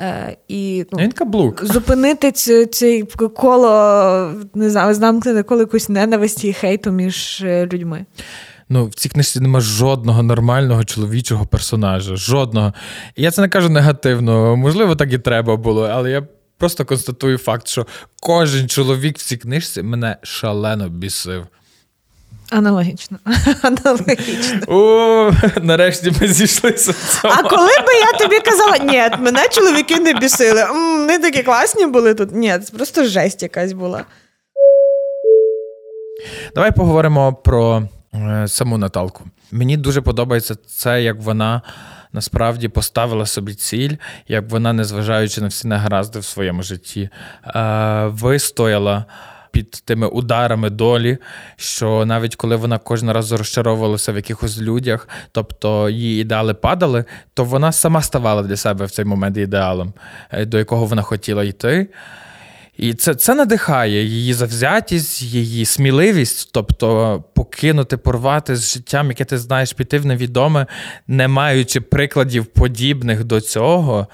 [0.00, 1.64] Е, і ну, Він каблук.
[1.64, 2.32] Зупинити
[2.66, 3.02] цей
[3.36, 8.06] коло не знаю, замкнути коло якусь ненависті і хейту між е, людьми.
[8.68, 12.16] Ну, в цій книжці немає жодного нормального чоловічого персонажа.
[12.16, 12.72] Жодного.
[13.16, 16.22] І я це не кажу негативно, можливо, так і треба було, але я
[16.58, 17.86] просто констатую факт, що
[18.20, 21.46] кожен чоловік в цій книжці мене шалено бісив.
[22.50, 23.18] Аналогічно.
[23.62, 24.60] Аналогічно.
[24.68, 26.94] О, нарешті ми зійшлися.
[27.22, 30.66] А коли би я тобі казала, ні, мене чоловіки не бісили.
[30.72, 32.34] Вони такі класні були тут.
[32.34, 34.04] Ні, це просто жесть якась була.
[36.54, 37.88] Давай поговоримо про
[38.46, 39.24] саму Наталку.
[39.52, 41.62] Мені дуже подобається це, як вона
[42.12, 43.96] насправді поставила собі ціль,
[44.28, 47.08] як вона, незважаючи на всі негаразди в своєму житті,
[47.46, 49.04] е, вистояла.
[49.50, 51.18] Під тими ударами долі,
[51.56, 57.44] що навіть коли вона кожен раз розчаровувалася в якихось людях, тобто її ідеали падали, то
[57.44, 59.92] вона сама ставала для себе в цей момент ідеалом,
[60.30, 61.88] е, до якого вона хотіла йти.
[62.76, 69.38] І це це надихає її завзятість, її сміливість, тобто покинути, порвати з життям, яке ти
[69.38, 70.66] знаєш, піти в невідоме,
[71.06, 74.06] не маючи прикладів подібних до цього.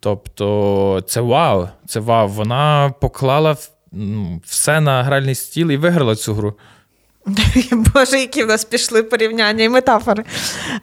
[0.00, 2.28] Тобто, це вау, це вау.
[2.28, 3.56] Вона поклала
[3.92, 6.54] ну, все на гральний стіл і виграла цю гру.
[7.94, 10.24] Боже, які в нас пішли порівняння і метафори.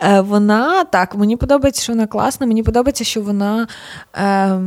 [0.04, 2.48] Е, Вона так, мені подобається, що вона класна.
[2.48, 3.68] Мені подобається, що вона.
[4.16, 4.60] Е,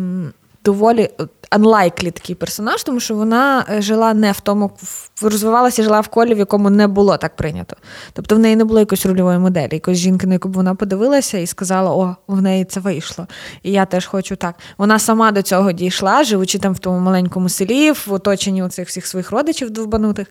[0.65, 1.11] доволі
[1.51, 4.71] unlikely такий персонаж, тому що вона е, жила не в тому,
[5.23, 7.77] розвивалася, жила в колі, в якому не було так прийнято.
[8.13, 11.39] Тобто в неї не було якоїсь рольової моделі, якоїсь жінки, на яку б вона подивилася
[11.39, 13.27] і сказала: О, в неї це вийшло.
[13.63, 14.55] І я теж хочу так.
[14.79, 19.07] Вона сама до цього дійшла, живучи там в тому маленькому селі, в оточенні цих всіх
[19.07, 20.27] своїх родичів довбанутих.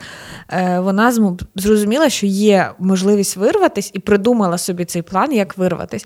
[0.50, 1.14] Е, вона
[1.56, 6.06] зрозуміла, що є можливість вирватися, і придумала собі цей план, як вирватися.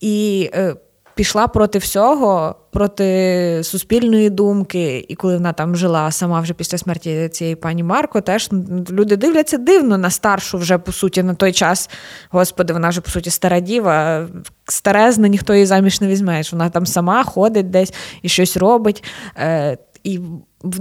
[0.00, 0.76] І е,
[1.14, 5.06] пішла проти всього, проти суспільної думки.
[5.08, 8.48] І коли вона там жила сама вже після смерті цієї пані Марко, теж
[8.90, 11.90] люди дивляться дивно на старшу вже по суті на той час.
[12.30, 14.26] Господи, вона вже по суті стара діва,
[14.68, 16.42] старезна, ніхто її заміж не візьме.
[16.52, 19.04] Вона там сама ходить десь і щось робить.
[19.36, 20.20] Е, і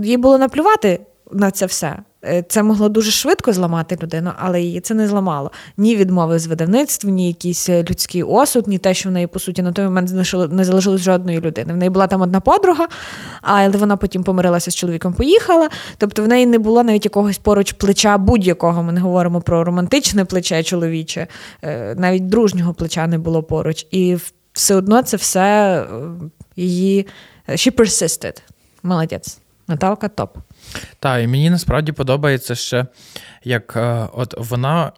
[0.02, 1.00] їй було наплювати
[1.32, 1.98] на це все.
[2.26, 5.52] Е, це могло дуже швидко зламати людину, але її це не зламало.
[5.78, 9.40] Ні відмови з видавництв, ні якийсь е, людський осуд, ні те, що в неї, по
[9.40, 10.12] суті, на той момент
[10.52, 11.74] не залишилось жодної людини.
[11.74, 12.88] В неї була там одна подруга,
[13.42, 15.70] але вона потім помирилася з чоловіком, поїхала.
[15.98, 18.84] Тобто в неї не було навіть якогось поруч плеча будь-якого.
[18.84, 21.28] Ми не говоримо про романтичне плече чоловіче,
[21.62, 23.88] е, навіть дружнього плеча не було поруч.
[23.92, 24.18] І
[24.54, 25.86] все одно це все
[26.56, 27.08] її
[27.50, 28.42] she persisted.
[28.84, 29.38] Молодець.
[29.68, 30.38] Наталка топ.
[31.00, 32.86] Так, і мені насправді подобається ще,
[33.44, 34.92] як е, от вона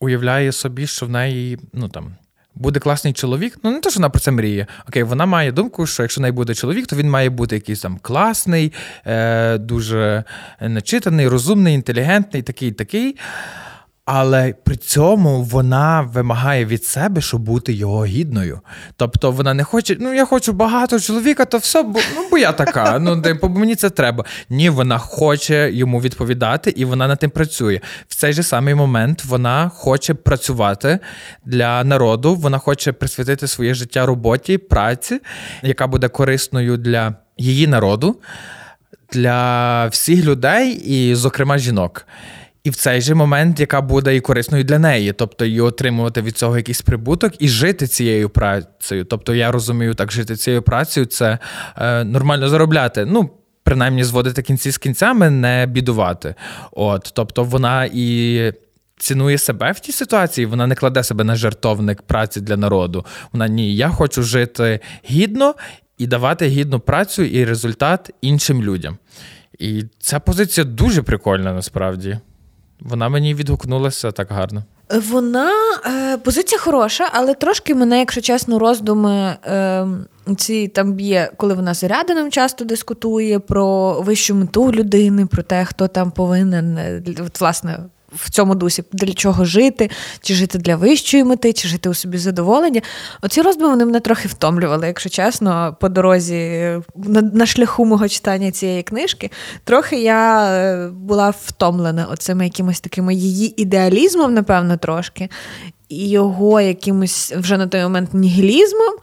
[0.00, 2.14] уявляє собі, що в неї ну там.
[2.56, 4.66] Буде класний чоловік, ну не те, що вона про це мріє.
[4.88, 7.80] Окей, вона має думку, що якщо в неї буде чоловік, то він має бути якийсь
[7.80, 8.72] там класний,
[9.06, 10.24] е, дуже
[10.60, 13.16] начитаний, розумний, інтелігентний, такий, такий.
[14.06, 18.60] Але при цьому вона вимагає від себе, щоб бути його гідною.
[18.96, 22.52] Тобто вона не хоче, ну я хочу багато чоловіка, то все, бо ну бо я
[22.52, 22.98] така.
[22.98, 24.24] Ну бо мені це треба.
[24.50, 27.80] Ні, вона хоче йому відповідати, і вона над тим працює.
[28.08, 30.98] В цей же самий момент вона хоче працювати
[31.44, 32.34] для народу.
[32.34, 35.20] Вона хоче присвятити своє життя роботі, праці,
[35.62, 38.16] яка буде корисною для її народу,
[39.12, 42.06] для всіх людей, і, зокрема, жінок.
[42.64, 46.36] І в цей же момент, яка буде і корисною для неї, тобто і отримувати від
[46.36, 49.04] цього якийсь прибуток і жити цією працею.
[49.04, 51.38] Тобто, я розумію, так жити цією працею це
[51.76, 53.04] е, нормально заробляти.
[53.04, 53.30] Ну,
[53.62, 56.34] принаймні, зводити кінці з кінцями, не бідувати.
[56.72, 58.52] От, тобто, вона і.
[58.96, 63.06] Цінує себе в тій ситуації, вона не кладе себе на жертовник праці для народу.
[63.32, 65.54] Вона ні, я хочу жити гідно
[65.98, 68.98] і давати гідну працю і результат іншим людям.
[69.58, 72.18] І ця позиція дуже прикольна насправді.
[72.84, 74.62] Вона мені відгукнулася так гарно.
[74.90, 75.50] Вона
[75.86, 79.86] е, позиція хороша, але трошки мене, якщо чесно, роздуми е,
[80.36, 85.64] ці там б'є, коли вона з Рядином часто дискутує про вищу мету людини, про те,
[85.64, 87.02] хто там повинен е,
[87.40, 87.78] власне
[88.14, 92.18] в цьому дусі, для чого жити, чи жити для вищої мети, чи жити у собі
[92.18, 92.80] задоволення.
[93.22, 98.50] Оці роздуми вони мене трохи втомлювали, якщо чесно, по дорозі на, на шляху мого читання
[98.50, 99.30] цієї книжки.
[99.64, 105.28] Трохи я е, була втомлена оцими якимось такими її ідеалізмом, напевно, трошки,
[105.88, 108.94] і його якимось вже на той момент нігілізмом.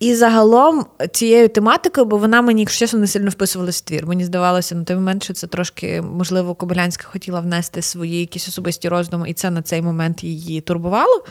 [0.00, 4.06] І загалом цією тематикою, бо вона мені, якщо чесно, не сильно вписувалася в твір.
[4.06, 8.88] Мені здавалося на той момент, що це трошки, можливо, Кобилянська хотіла внести свої якісь особисті
[8.88, 11.24] роздуми, і це на цей момент її турбувало.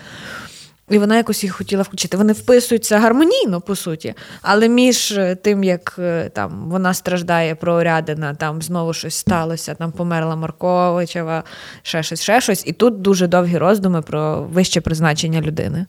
[0.89, 2.17] І вона якось їх хотіла включити.
[2.17, 8.35] Вони вписуються гармонійно, по суті, але між тим, як е, там вона страждає про Орядина,
[8.35, 11.43] там знову щось сталося, там померла Марковичева,
[11.81, 12.63] ще щось, ще щось.
[12.67, 15.85] І тут дуже довгі роздуми про вище призначення людини.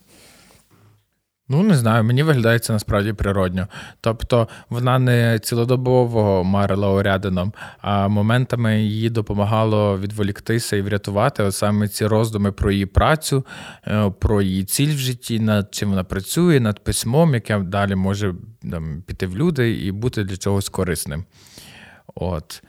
[1.51, 3.69] Ну, не знаю, мені виглядає це насправді природньо.
[4.01, 11.89] Тобто вона не цілодобово марила орядином, а моментами їй допомагало відволіктися і врятувати от саме
[11.89, 13.47] ці роздуми про її працю,
[13.87, 18.35] е, про її ціль в житті, над чим вона працює, над письмом, яке далі може
[18.71, 21.25] там, піти в люди і бути для чогось корисним.
[22.15, 22.63] От.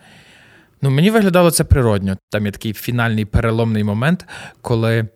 [0.82, 2.18] Ну, Мені виглядало це природньо.
[2.30, 4.26] Там є такий фінальний переломний момент,
[4.62, 5.08] коли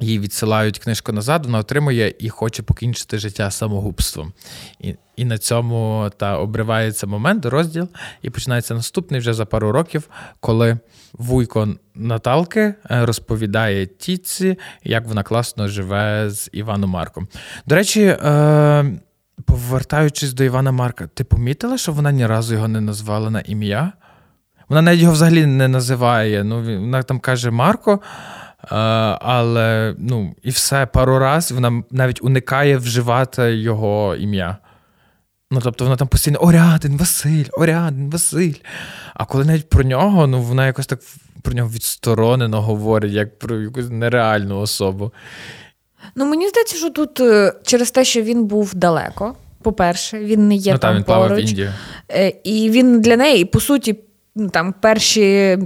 [0.00, 4.32] їй відсилають книжку назад, вона отримує і хоче покінчити життя самогубством.
[4.80, 7.88] І і на цьому та обривається момент, розділ,
[8.22, 10.08] і починається наступний вже за пару років,
[10.40, 10.78] коли
[11.12, 17.28] вуйко Наталки е, розповідає тітці, як вона класно живе з Іваном Марком.
[17.66, 18.84] До речі, е,
[19.44, 23.92] повертаючись до Івана Марка, ти помітила, що вона ні разу його не назвала на ім'я?
[24.68, 26.44] Вона навіть його взагалі не називає.
[26.44, 28.00] Ну, Вона там каже Марко.
[29.20, 34.56] Але ну, і все пару раз вона навіть уникає вживати його ім'я.
[35.50, 38.54] Ну, тобто вона там постійно Орядин, Василь, Орядин, Василь.
[39.14, 41.00] А коли навіть про нього, ну вона якось так
[41.42, 45.12] про нього відсторонено говорить, як про якусь нереальну особу.
[46.14, 49.34] Ну, мені здається, що тут е, через те, що він був далеко.
[49.62, 51.44] По-перше, він не є ну, там, там він поруч.
[51.44, 51.72] в Індію.
[52.10, 53.96] Е, і він для неї, по суті,
[54.52, 55.58] там перші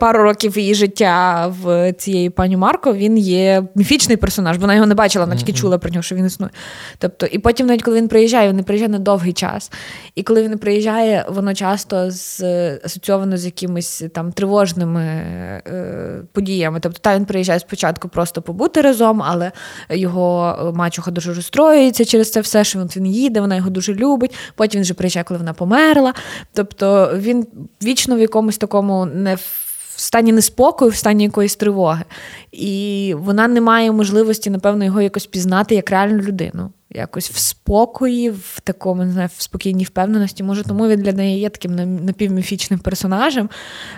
[0.00, 4.58] пару років її життя в цієї пані Марко він є міфічний персонаж.
[4.58, 6.50] Вона його не бачила, вона тільки чула про нього, що він існує.
[6.98, 9.72] Тобто, і потім, навіть коли він приїжджає, він не приїжджає на довгий час.
[10.14, 12.42] І коли він приїжджає, воно часто з
[12.84, 16.80] асоційовано з якимись там тривожними е, подіями.
[16.80, 19.52] Тобто, та він приїжджає спочатку просто побути разом, але
[19.90, 24.34] його мачуха дуже розстроюється через це все, що він їде, вона його дуже любить.
[24.54, 26.14] Потім він вже приїжджає, коли вона померла.
[26.52, 27.46] Тобто він
[27.82, 29.66] вічно в якомусь такому не в
[29.96, 32.04] стані неспокою, в стані якоїсь тривоги.
[32.52, 36.72] І вона не має можливості, напевно, його якось пізнати як реальну людину.
[36.90, 40.42] Якось в спокої, в такому не знаю, в спокійній впевненості.
[40.42, 43.50] Може, тому він для неї є таким напівміфічним персонажем,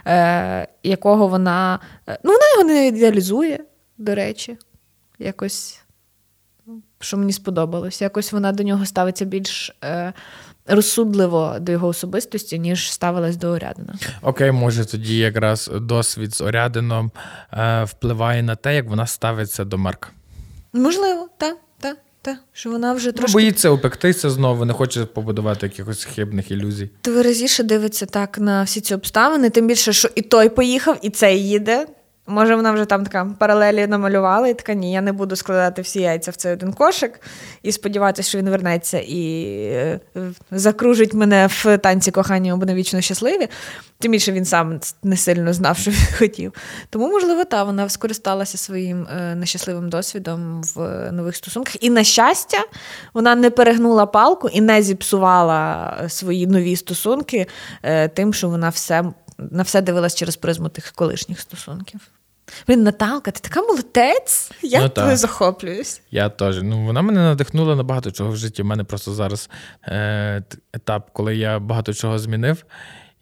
[0.07, 1.81] е, якого вона.
[2.09, 3.59] Е, ну, вона його не ідеалізує,
[3.99, 4.57] до речі,
[5.19, 5.81] якось,
[7.01, 8.03] що мені сподобалось.
[8.03, 9.77] Якось вона до нього ставиться більш.
[9.85, 10.13] Е,
[10.69, 13.95] розсудливо до його особистості, ніж ставилась до Орядина.
[14.23, 17.11] Окей, може тоді якраз досвід з Орядином
[17.53, 20.09] е, впливає на те, як вона ставиться до Марка.
[20.73, 21.57] Можливо, так.
[22.23, 23.33] Та, що вона вже трошки...
[23.33, 26.91] боїться упектися знову, не хоче побудувати якихось хибних ілюзій.
[27.03, 31.49] Тверезіше дивиться так на всі ці обставини, тим більше, що і той поїхав, і цей
[31.49, 31.87] їде.
[32.29, 36.01] Може, вона вже там така паралелі намалювала, і така ні, я не буду складати всі
[36.01, 37.21] яйця в цей один кошик
[37.63, 40.01] і сподіватися, що він вернеться і е,
[40.51, 43.49] закружить мене в танці кохання або навічно щасливі.
[43.99, 46.53] Тим більше він сам не сильно знав, що він хотів.
[46.91, 51.85] Тому, можливо, та вона скористалася своїм е, нещасливим досвідом в нових стосунках.
[51.85, 52.59] І, на щастя,
[53.15, 57.47] вона не перегнула палку і не зіпсувала свої нові стосунки
[57.83, 59.05] е, тим, що вона все
[59.39, 62.01] на все дивилась через призму тих колишніх стосунків.
[62.69, 64.53] Блін, Наталка, ти така молодець.
[64.63, 66.03] Я ну, тобою захоплююсь.
[66.11, 66.63] Я теж.
[66.63, 68.63] Ну, Вона мене надихнула на багато чого в житті.
[68.63, 69.51] У мене просто зараз
[69.85, 70.43] е,
[70.73, 72.65] етап, коли я багато чого змінив.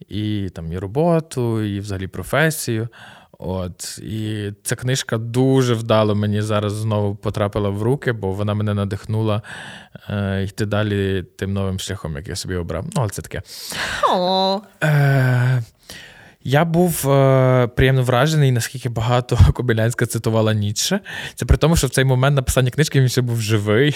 [0.07, 2.87] І там і роботу, і взагалі професію.
[3.39, 3.97] От.
[3.97, 9.41] І ця книжка дуже вдало мені зараз знову потрапила в руки, бо вона мене надихнула
[10.09, 12.85] е, йти далі тим новим шляхом, як я собі обрав.
[12.85, 13.41] Ну, але це таке.
[14.83, 15.63] Е,
[16.47, 20.99] я був е, приємно вражений, наскільки багато Кобилянська цитувала Ніцше.
[21.35, 23.95] Це при тому, що в цей момент написання книжки він ще був живий.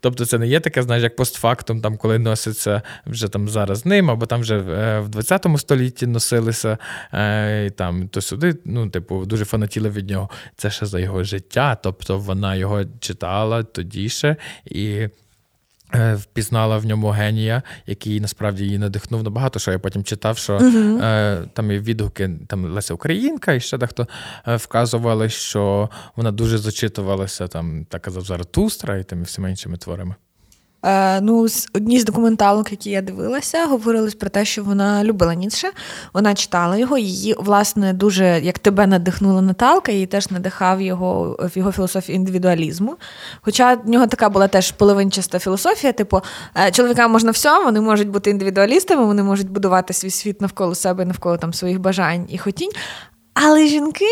[0.00, 4.10] Тобто це не є таке, знаєш, як постфактум, там, коли носиться вже там зараз ним,
[4.10, 6.78] або там вже е, в 20 столітті носилися
[7.12, 10.30] е, там то сюди, ну, типу, дуже фанатіли від нього.
[10.56, 11.74] Це ще за його життя.
[11.82, 15.08] Тобто вона його читала тоді ще і.
[15.94, 20.38] Е, впізнала в ньому генія, який насправді її надихнув на багато що я потім читав,
[20.38, 21.04] що uh-huh.
[21.04, 24.06] е, там і відгуки там Леся Українка, і ще дехто
[24.48, 30.14] е, вказували, що вона дуже зачитувалася там, так казав Заратустра і тими всіма іншими творами.
[30.84, 35.70] Е, ну, одні з документалок, які я дивилася, говорилось про те, що вона любила Ніцше,
[36.12, 36.98] вона читала його.
[36.98, 42.96] Її, власне, дуже як тебе надихнула Наталка, її теж надихав його в його філософії індивідуалізму.
[43.40, 46.20] Хоча в нього така була теж половинчаста філософія, типу,
[46.66, 51.04] е, чоловікам можна все, вони можуть бути індивідуалістами, вони можуть будувати свій світ навколо себе,
[51.04, 52.70] навколо там своїх бажань і хотінь.
[53.34, 54.06] Але жінки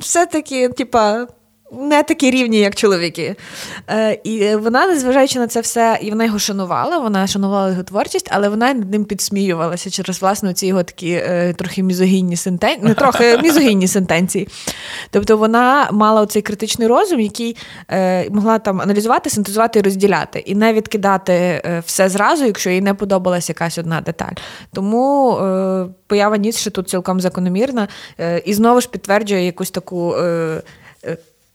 [0.00, 1.26] все-таки, типа,
[1.72, 3.36] не такі рівні, як чоловіки.
[3.90, 8.28] Е, І вона, незважаючи на це все, і вона його шанувала, вона шанувала його творчість,
[8.32, 12.94] але вона над ним підсміювалася через власне ці його такі е, трохи мізогінні сентенції, не
[12.94, 14.48] трохи мізогінні сентенції.
[15.10, 17.56] Тобто вона мала оцей критичний розум, який
[17.90, 22.80] е, могла там аналізувати, синтезувати і розділяти, і не відкидати е, все зразу, якщо їй
[22.80, 24.34] не подобалася якась одна деталь.
[24.72, 27.88] Тому е, поява Ніцше тут цілком закономірна
[28.20, 30.14] е, і знову ж підтверджує якусь таку.
[30.14, 30.62] Е,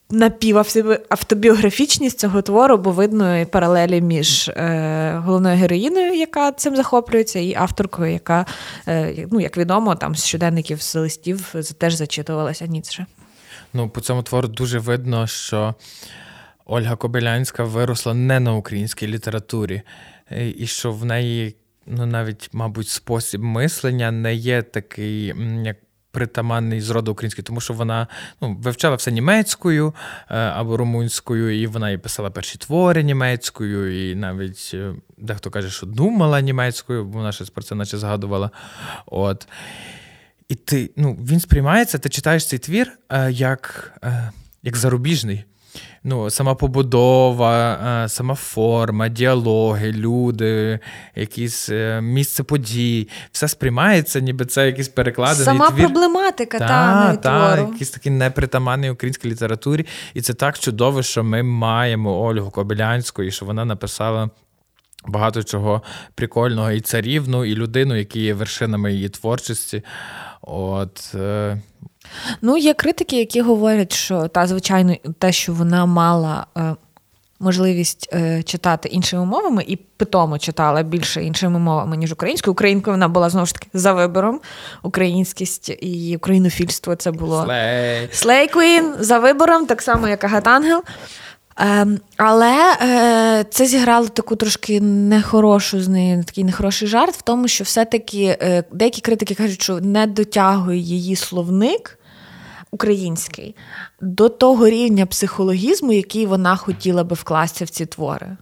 [0.10, 7.56] напівавтобіографічність цього твору, бо видно і паралелі між е, головною героїною, яка цим захоплюється, і
[7.56, 8.46] авторкою, яка,
[8.88, 13.06] е, ну, як відомо, там з щоденників з листів теж зачитувалася Ніцше.
[13.74, 15.76] Ну, по цьому твору дуже видно, що
[16.66, 19.82] Ольга Кобилянська виросла не на українській літературі,
[20.58, 21.56] і що в неї.
[21.86, 25.34] Ну, навіть, мабуть, спосіб мислення не є такий,
[25.64, 25.78] як
[26.14, 28.08] притаманний з роду української, тому що вона
[28.42, 29.94] ну, вивчала все німецькою
[30.30, 35.70] е, або румунською, і вона і писала перші твори німецькою, і навіть е, дехто каже,
[35.70, 38.52] що думала німецькою, бо вона щось про це наче згадувала.
[39.06, 39.48] От.
[40.50, 43.94] І ти, ну, він сприймається, ти читаєш цей твір е, як,
[44.64, 45.44] як зарубіжний.
[46.06, 47.74] Ну, Сама побудова,
[48.04, 50.80] е, сама форма, діалоги, люди,
[51.16, 55.86] якісь е, місце подій, все сприймається, ніби це якісь перекладений Сама твір.
[55.86, 59.86] проблематика та, та, та якісь такі непритаманні українській літературі.
[60.14, 64.30] І це так чудово, що ми маємо Ольгу Кобилянську, і що вона написала.
[65.06, 65.82] Багато чого
[66.16, 69.84] прикольного і царівну, і людину, які є вершинами її творчості.
[70.42, 71.62] От е,
[72.42, 76.46] Ну, є критики, які говорять, що та, звичайно, те, що вона мала.
[76.58, 76.76] Е...
[77.40, 82.52] Можливість е, читати іншими мовами і питомо читала більше іншими мовами, ніж українською.
[82.52, 84.42] Українкою вона була знову ж таки за вибором.
[84.84, 87.48] Українськість і українофільство це було
[88.12, 90.84] Слей Квін за вибором, так само, як Агатангел.
[90.88, 90.92] Е,
[92.18, 97.64] але е, це зіграло таку трошки нехорошу з неї, такий нехороший жарт в тому, що
[97.64, 102.00] все-таки е, деякі критики кажуть, що не дотягує її словник
[102.72, 103.56] український
[104.02, 108.38] до того рівня психологізму, який вона хотіла би вкласти в ці твори.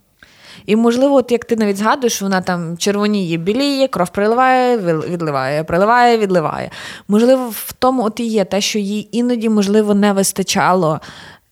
[0.65, 6.17] І, можливо, от як ти навіть згадуєш, вона там червоніє, біліє, кров приливає, відливає, приливає,
[6.17, 6.71] відливає.
[7.07, 10.99] Можливо, в тому от і є те, що їй іноді, можливо, не вистачало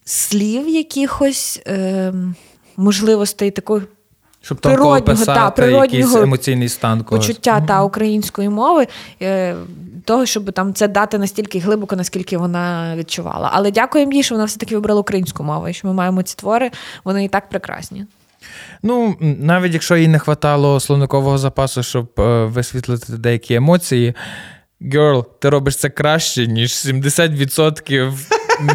[0.10, 2.14] слів якихось, е,
[2.78, 3.82] можливостей такої.
[4.42, 7.28] Щоб природнього, та, природнього якийсь емоційний стан когось.
[7.28, 7.66] почуття mm-hmm.
[7.66, 8.88] та української мови,
[9.22, 9.56] е,
[10.06, 13.50] того, щоб там це дати настільки глибоко, наскільки вона відчувала.
[13.54, 16.72] Але дякуємо їй, що вона все-таки вибрала українську мову, і що ми маємо ці твори,
[17.04, 18.06] вони і так прекрасні.
[18.84, 24.14] Ну, навіть якщо їй не вистачало словникового запасу, щоб е, висвітлити деякі емоції,
[24.82, 28.14] Girl, ти робиш це краще, ніж 70%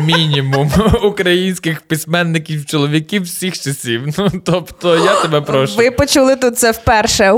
[0.01, 0.73] мінімум
[1.05, 4.15] українських письменників, чоловіків всіх часів.
[4.19, 5.77] Ну, тобто, я тебе прошу.
[5.77, 7.35] Ви почули тут це вперше.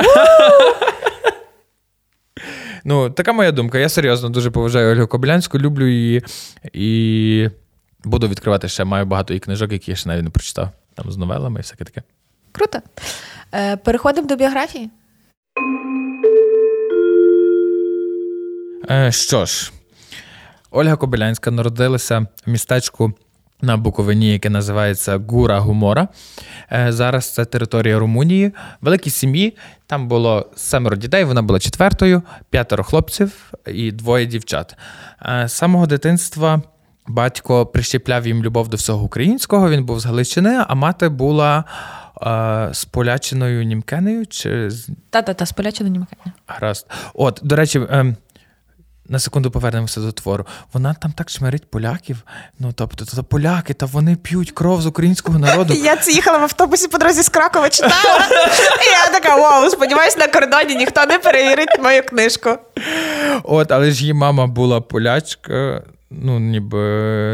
[2.84, 3.78] Ну, така моя думка.
[3.78, 6.22] Я серйозно дуже поважаю Ольгу Кобилянську, люблю її
[6.72, 7.48] і
[8.04, 8.84] буду відкривати ще.
[8.84, 10.68] Маю багато її книжок, які я ще навіть не прочитав.
[10.94, 12.02] Там з новелами і всяке таке.
[12.52, 12.78] Круто.
[13.54, 14.90] Е, Переходимо до біографії.
[18.90, 19.72] Е, Що ж,
[20.70, 23.12] Ольга Кобилянська народилася в містечку
[23.62, 26.08] на Буковині, яке називається Гура Гумора.
[26.72, 28.52] Е, Зараз це територія Румунії.
[28.80, 29.56] Великій сім'ї.
[29.86, 34.76] Там було семеро дітей, вона була четвертою, п'ятеро хлопців і двоє дівчат.
[35.22, 36.62] Е, З самого дитинства
[37.06, 39.70] батько прищепляв їм любов до всього українського.
[39.70, 41.64] Він був з Галичини, а мати була
[42.22, 44.70] е, з полячиною німкенею чи
[45.10, 46.32] Та-та-та, з полячено німекання.
[46.46, 46.86] Гаразд.
[47.14, 48.16] От, до речі, ем,
[49.08, 50.46] на секунду повернемося до твору.
[50.72, 52.22] Вона там так шмирить поляків.
[52.58, 55.74] Ну, тобто, то поляки, та вони п'ють кров з українського народу.
[55.74, 58.28] Я це їхала в автобусі по дорозі з Кракова, читала.
[58.86, 62.50] І я така, вау, сподіваюсь, на кордоні ніхто не перевірить мою книжку.
[63.42, 65.82] От, але ж її мама була полячка.
[66.10, 66.78] Ну, ніби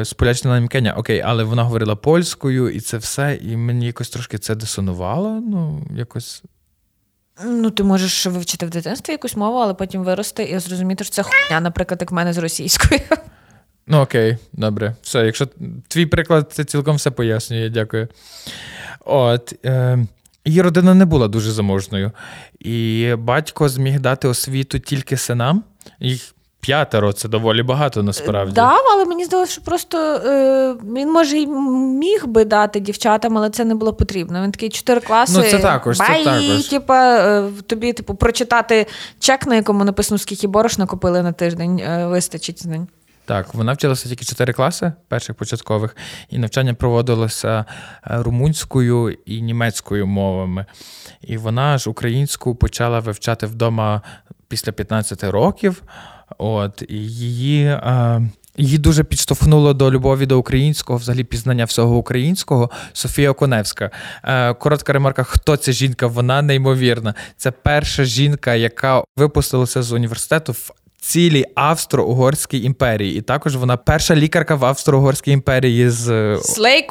[0.05, 4.39] з полячного намкення, окей, але вона говорила польською і це все, і мені якось трошки
[4.39, 5.29] це дисонувало.
[5.31, 6.43] Ну, якось.
[7.45, 11.23] Ну, ти можеш вивчити в дитинстві якусь мову, але потім вирости і зрозуміти, що це
[11.23, 13.01] хуйня, наприклад, як в мене з російською.
[13.87, 14.97] Ну, окей, добре.
[15.03, 15.49] Все, якщо
[15.89, 18.09] твій приклад це цілком все пояснює, дякую.
[19.05, 19.55] От.
[19.65, 19.99] Е,
[20.45, 22.13] її родина не була дуже заможною.
[22.61, 25.65] І батько зміг дати освіту тільки синам.
[26.01, 28.55] Їх п'ятеро це доволі багато насправді.
[28.55, 33.51] Дав, але мені здалося, що просто е, він може й міг би дати дівчатам, але
[33.51, 34.43] це не було потрібно.
[34.43, 35.33] Він такий чотири класи.
[35.37, 36.65] Ну, це також, це також.
[36.65, 38.87] Типа, е, тобі, типу, прочитати
[39.19, 42.89] чек, на якому написано, скільки борошна купили на тиждень, е, вистачить з день.
[43.25, 45.97] Так, вона вчилася тільки 4 класи перших початкових,
[46.31, 47.65] і навчання проводилося
[48.05, 50.67] е, румунською і німецькою мовами.
[51.21, 54.03] І вона ж українську почала вивчати вдома
[54.49, 55.83] після 15 років.
[56.39, 57.65] От, і її.
[57.67, 58.23] Е,
[58.57, 62.71] Її дуже підштовхнуло до любові до українського, взагалі пізнання всього українського.
[62.93, 63.91] Софія Оконевська.
[64.25, 66.07] Е, коротка ремарка: хто ця жінка?
[66.07, 67.15] Вона неймовірна.
[67.37, 70.71] Це перша жінка, яка випустилася з університету в
[71.01, 73.19] цілій Австро-Угорській імперії.
[73.19, 76.11] І також вона перша лікарка в Австро-Угорській імперії з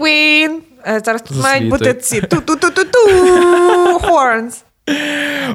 [0.02, 0.58] Queen!
[0.88, 3.00] Е, Зараз тут мають бути ці ту-ту-ту-ту-ту
[4.02, 4.64] хорнс.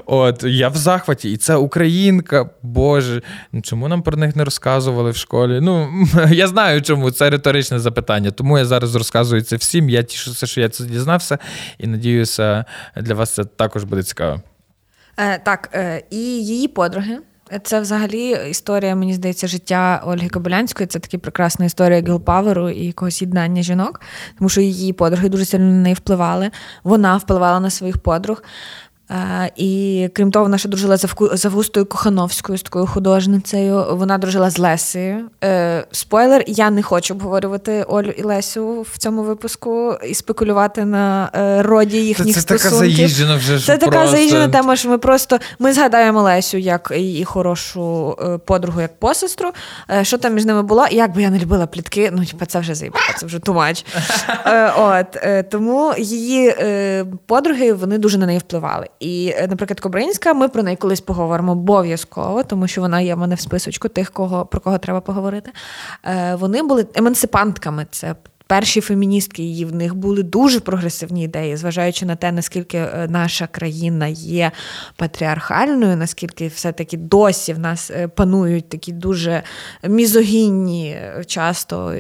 [0.07, 2.51] От я в захваті, і це українка.
[2.63, 3.23] Боже,
[3.53, 5.61] ну чому нам про них не розказували в школі?
[5.63, 5.89] Ну
[6.31, 8.31] я знаю, чому це риторичне запитання.
[8.31, 9.91] Тому я зараз розказую це всім.
[9.91, 11.39] Я тішуся, що я це дізнався,
[11.79, 12.65] і надіюся,
[12.97, 14.43] для вас це також буде цікаво.
[15.17, 17.19] Е, так, е, і її подруги.
[17.63, 20.87] Це взагалі історія, мені здається, життя Ольги Кобилянської.
[20.87, 24.01] Це така прекрасна історія гілпаверу і якогось єднання жінок,
[24.39, 26.51] тому що її подруги дуже сильно на неї впливали.
[26.85, 28.43] Вона впливала на своїх подруг.
[29.11, 30.97] Е, І крім того, вона ще дружила
[31.33, 33.87] з Августою Кохановською, з такою художницею.
[33.91, 35.25] Вона дружила з Лесею.
[35.45, 41.31] Е, Спойлер, я не хочу обговорювати Олю і Лесю в цьому випуску і спекулювати на
[41.35, 44.11] е, роді їхніх Це, це така заїжджена вже Це що така просто...
[44.11, 49.51] заїжджена тема, що ми просто ми згадаємо Лесю як її хорошу подругу, як посестру.
[50.03, 50.87] Що там між ними було?
[50.91, 53.85] Як би я не любила плітки, ну типа це вже заїбало, це вже тумач.
[54.79, 55.07] От
[55.51, 56.55] тому її
[57.27, 58.87] подруги вони дуже на неї впливали.
[59.01, 63.19] І, е, наприклад, Кобринська, ми про неї колись поговоримо обов'язково, тому що вона є в
[63.19, 65.51] мене в списочку тих, кого про кого треба поговорити.
[66.05, 67.87] Е, Вони були емансипантками.
[67.91, 68.15] Це
[68.49, 73.47] Перші феміністки її в них були дуже прогресивні ідеї, зважаючи на те, наскільки е, наша
[73.47, 74.53] країна є
[74.97, 79.43] патріархальною, наскільки все-таки досі в нас е, панують такі дуже
[79.89, 81.95] мізогінні е, часто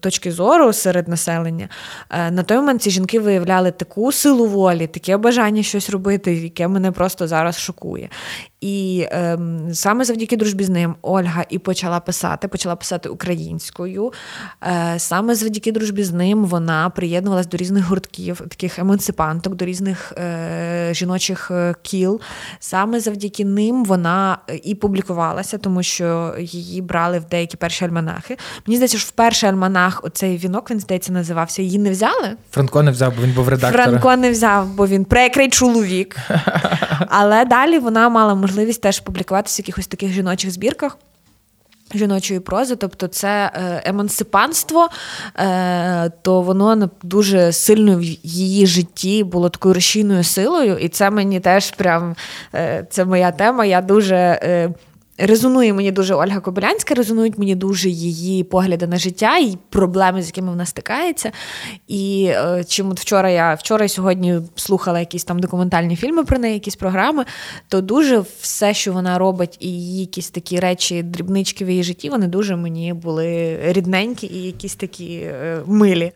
[0.00, 1.68] точки зору серед населення.
[2.10, 6.92] На той момент ці жінки виявляли таку силу волі, таке бажання щось робити, яке мене
[6.92, 8.08] просто зараз шокує.
[8.60, 14.12] І ем, саме завдяки дружбі з ним Ольга і почала писати, почала писати українською.
[14.62, 20.12] Е, саме завдяки дружбі з ним вона приєднувалась до різних гуртків, таких емансипанток, до різних
[20.12, 22.20] е, жіночих е, кіл.
[22.58, 28.36] Саме завдяки ним вона е, і публікувалася, тому що її брали в деякі перші альманахи.
[28.66, 31.62] Мені здається, що в перший альманах оцей вінок він здається називався.
[31.62, 32.36] Її не взяли.
[32.50, 33.86] Франко не взяв, бо він був редактором.
[33.86, 36.16] Франко не взяв, бо він прекрий чоловік.
[37.08, 40.98] Але далі вона мала можливість теж публікуватися в якихось таких жіночих збірках.
[41.94, 44.88] Жіночої прози, тобто це е, емансипанство,
[45.38, 51.40] е, то воно дуже сильно в її житті було такою рушійною силою, і це мені
[51.40, 52.16] теж прям
[52.54, 53.64] е, це моя тема.
[53.64, 54.16] Я дуже
[55.18, 60.26] резонує мені дуже Ольга Кобилянська, резонують мені дуже її погляди на життя і проблеми, з
[60.26, 61.32] якими вона стикається.
[61.86, 66.38] І е, чим от вчора я вчора і сьогодні слухала якісь там документальні фільми про
[66.38, 67.24] неї, якісь програми,
[67.68, 72.10] то дуже все, що вона робить, і її якісь такі речі, дрібнички в її житті,
[72.10, 76.12] вони дуже мені були рідненькі і якісь такі е, милі.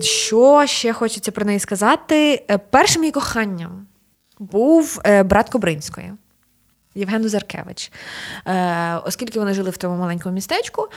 [0.00, 2.44] Що ще хочеться про неї сказати?
[2.50, 3.86] Е, першим її коханням
[4.38, 6.12] був е, брат Кобринської.
[6.98, 7.92] Євген Узаркевич.
[8.46, 10.88] Е, Оскільки вони жили в тому маленькому містечку.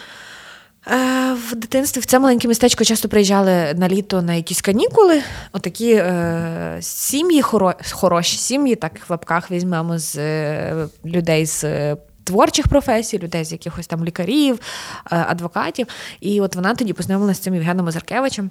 [0.87, 5.21] Е, В дитинстві в це маленьке містечко часто приїжджали на літо на якісь канікули.
[5.51, 11.65] Отакі е, сім'ї, хоро, хороші сім'ї, так в лапках візьмемо з е, людей з.
[12.23, 14.59] Творчих професій, людей з якихось там лікарів,
[15.11, 15.87] е, адвокатів.
[16.19, 18.49] І от вона тоді познайомилася з цим Євгеном Озаркевичем.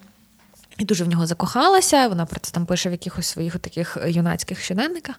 [0.80, 2.08] І дуже в нього закохалася.
[2.08, 5.16] Вона про це там пише в якихось своїх таких юнацьких щоденниках.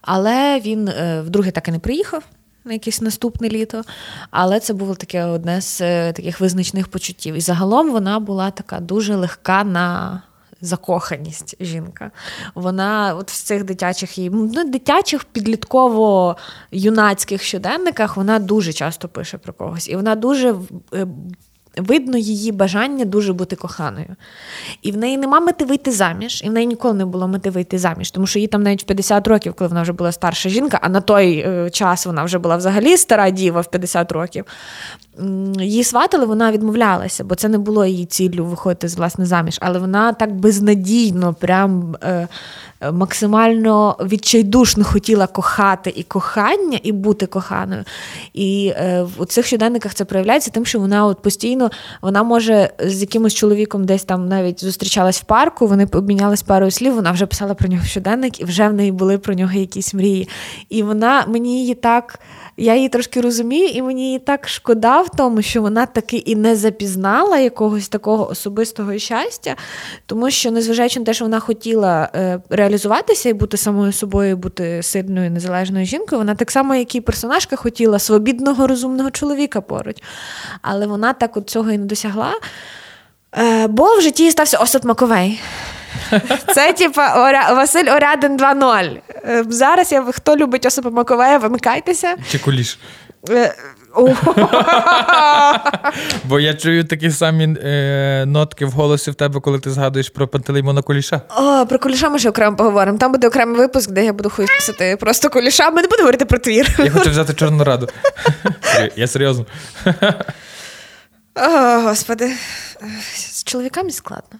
[0.00, 2.22] Але він е, вдруге так і не приїхав
[2.64, 3.82] на якесь наступне літо.
[4.30, 7.34] Але це було таке одне з е, таких визначних почуттів.
[7.34, 10.22] І загалом вона була така дуже легка на.
[10.62, 12.10] Закоханість жінка.
[12.54, 19.88] Вона от в цих дитячих ну, дитячих підлітково-юнацьких щоденниках вона дуже часто пише про когось.
[19.88, 20.54] І вона дуже
[20.94, 21.06] е,
[21.76, 24.16] Видно її бажання дуже бути коханою.
[24.82, 27.78] І в неї нема мети вийти заміж, і в неї ніколи не було мети вийти
[27.78, 30.78] заміж, тому що їй там навіть в 50 років, коли вона вже була старша жінка,
[30.82, 34.44] а на той е, час вона вже була взагалі стара діва в 50 років.
[35.58, 39.58] Її сватали, вона відмовлялася, бо це не було її ціллю виходити з власне заміж.
[39.60, 42.28] Але вона так безнадійно, прям е,
[42.92, 47.84] максимально відчайдушно хотіла кохати і кохання, і бути коханою.
[48.34, 51.70] І е, у цих щоденниках це проявляється тим, що вона от постійно
[52.02, 56.94] вона може з якимось чоловіком десь там навіть зустрічалась в парку, вони обмінялись парою слів,
[56.94, 60.28] вона вже писала про нього щоденник, і вже в неї були про нього якісь мрії.
[60.68, 62.20] І вона мені її так
[62.60, 66.36] я її трошки розумію, і мені її так шкода в тому, що вона таки і
[66.36, 69.56] не запізнала якогось такого особистого щастя,
[70.06, 74.82] тому що, незважаючи на те, що вона хотіла е, реалізуватися і бути самою собою, бути
[74.82, 79.96] сильною незалежною жінкою, вона так само, як і персонажка, хотіла свобідного, розумного чоловіка поруч.
[80.62, 82.32] Але вона так от цього і не досягла.
[83.38, 85.40] Е, бо в житті стався Осад Маковей.
[86.54, 87.52] Це, типа, Оря...
[87.52, 89.00] Василь Орядин 2.0.
[89.24, 92.16] Е, зараз я хто любить Осипа Маковея, вимикайтеся.
[92.30, 92.78] Чи куліш?
[93.30, 93.54] Е,
[96.24, 100.28] Бо я чую такі самі е, нотки в голосі в тебе, коли ти згадуєш про
[100.28, 101.20] Пантелеймона Куліша.
[101.36, 102.98] О, Про Куліша ми ще окремо поговоримо.
[102.98, 105.70] Там буде окремий випуск, де я буду хуй писати просто Куліша.
[105.70, 106.76] Ми не будемо говорити про твір.
[106.78, 107.88] Я хочу взяти Чорну Раду.
[108.96, 109.46] Я серйозно.
[111.34, 111.48] О,
[111.80, 112.32] Господи,
[113.14, 114.38] з чоловіками складно,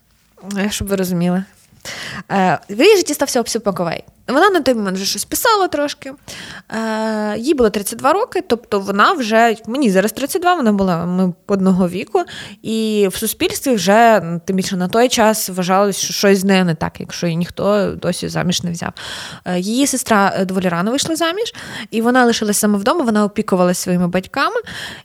[0.71, 1.45] щоб ви розуміли.
[2.31, 4.05] Е, в її житті стався обсипаковий.
[4.33, 6.13] Вона на той момент вже щось писала трошки.
[6.71, 11.89] Е, Їй було 32 роки, тобто вона вже мені зараз 32, вона була ми одного
[11.89, 12.23] віку,
[12.63, 16.75] і в суспільстві вже тим більше на той час вважалось, що щось з нею не
[16.75, 18.93] так, якщо її ніхто досі заміж не взяв.
[19.45, 21.55] Е, її сестра доволі рано вийшла заміж,
[21.91, 24.57] і вона лишилася саме вдома, вона опікувалася своїми батьками.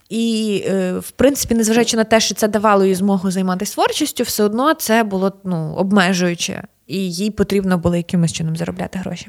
[0.09, 4.43] І, е, в принципі, незважаючи на те, що це давало їй змогу займатися творчістю, все
[4.43, 9.27] одно це було ну, обмежуюче і їй потрібно було якимось чином заробляти гроші.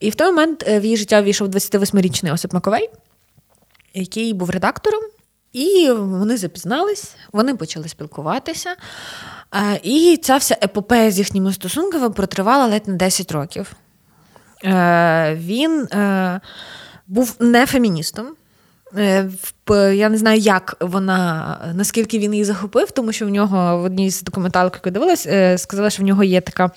[0.00, 2.90] І в той момент е, в її життя війшов 28-річний Осип Маковей,
[3.94, 5.02] який був редактором,
[5.52, 8.76] і вони запізнались, вони почали спілкуватися.
[9.82, 13.72] І ця вся епопея з їхніми стосунками протривала ледь на 10 років.
[14.64, 16.40] Е, він е,
[17.06, 18.26] був не феміністом.
[19.70, 23.84] Е, я не знаю, як вона, наскільки він її захопив, тому що в нього в
[23.84, 26.70] одній з документалок, яку дивилась, е, сказала, що в нього є така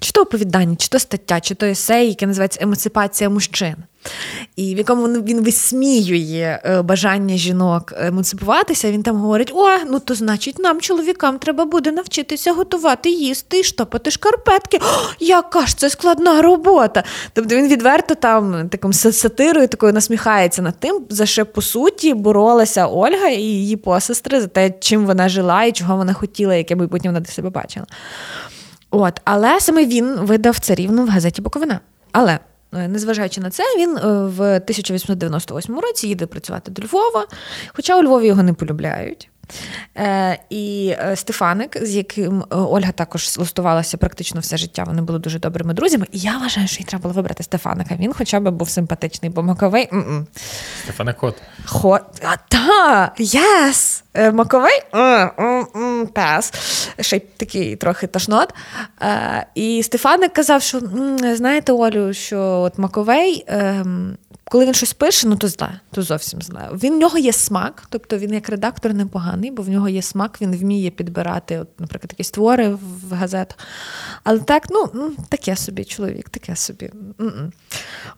[0.00, 3.76] чи то оповідання, чи то стаття, чи то есей, яке називається Емансипація мужчин
[4.56, 10.14] і в якому він висміює е, бажання жінок емансипуватися, він там говорить: о, ну то
[10.14, 14.78] значить, нам, чоловікам, треба буде навчитися готувати, їсти і штопати шкарпетки.
[14.82, 17.04] О, яка ж це складна робота?
[17.32, 22.86] Тобто він відверто там таким сатирою такою насміхається над тим, за що по суті боролася
[22.86, 27.10] Ольга і її посестри за те, чим вона жила і чого вона хотіла, яке майбутнє
[27.10, 27.86] вона для себе бачила.
[28.90, 31.80] От, Але саме він видав царівну в газеті Буковина.
[32.12, 32.38] Але
[32.74, 37.26] Е, незважаючи на це, він е, в 1898 році їде працювати до Львова,
[37.74, 39.30] хоча у Львові його не полюбляють.
[39.96, 45.38] Е, І е, Стефаник, з яким Ольга також листувалася практично все життя, вони були дуже
[45.38, 46.06] добрими друзями.
[46.12, 47.96] І я вважаю, що їй треба було вибрати Стефаника.
[47.96, 49.90] Він хоча б був симпатичний, бо Маковей.
[50.82, 51.34] Стефаник Хот.
[51.64, 52.02] Хот.
[52.22, 54.04] А, та, єс!
[54.14, 54.80] Е, Маковей
[56.12, 56.52] пес.
[57.00, 58.54] Ще й такий трохи тошнот.
[59.54, 60.80] І Стефаник казав, що
[61.34, 63.44] знаєте, Олю, що от Маковей.
[63.46, 64.16] Ем,
[64.50, 66.68] коли він щось пише, ну то зле, то зовсім зле.
[66.72, 70.38] Він в нього є смак, тобто він як редактор непоганий, бо в нього є смак,
[70.40, 72.68] він вміє підбирати, от, наприклад, якісь твори
[73.08, 73.58] в газетах.
[74.24, 76.90] Але так, ну, ну таке собі чоловік, таке собі.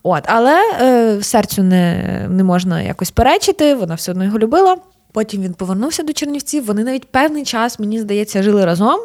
[0.02, 4.76] От, Але е, серцю не, не можна якось перечити, вона все одно його любила.
[5.12, 6.64] Потім він повернувся до Чернівців.
[6.64, 9.00] Вони навіть певний час, мені здається, жили разом,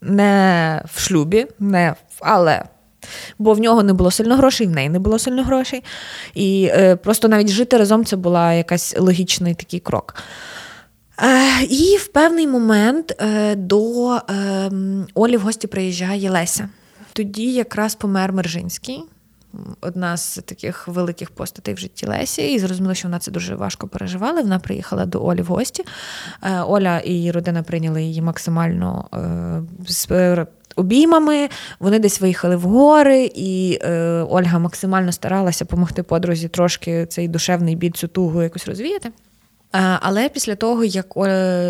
[0.00, 2.16] не в шлюбі, не в...
[2.20, 2.64] але
[3.38, 5.84] Бо в нього не було сильно грошей, в неї не було сильно грошей.
[6.34, 10.14] І е, просто навіть жити разом це була якась логічний такий крок.
[11.22, 14.20] Е, І в певний момент е, до е,
[15.14, 16.68] Олі в гості приїжджає Леся.
[17.12, 19.02] Тоді якраз помер Мержинський.
[19.80, 23.88] Одна з таких великих постатей в житті Лесі, і зрозуміло, що вона це дуже важко
[23.88, 24.40] переживала.
[24.40, 25.84] Вона приїхала до Олі в гості.
[26.42, 29.08] Е, Оля і її родина прийняли її максимально
[30.10, 30.46] е,
[30.76, 31.48] обіймами.
[31.80, 37.76] Вони десь виїхали в гори, і е, Ольга максимально старалася допомогти подрузі трошки цей душевний
[37.76, 39.12] біль, цю тугу якось розвіяти.
[39.74, 41.16] Е, але після того, як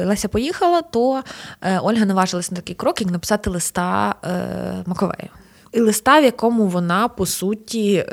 [0.06, 1.22] Леся поїхала, то
[1.62, 5.28] е, Ольга наважилася на такий крок, як написати листа е, Маковею.
[5.74, 8.04] І листа, в якому вона по суті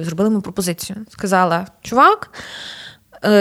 [0.00, 0.98] зробила йому пропозицію.
[1.10, 2.30] Сказала: Чувак,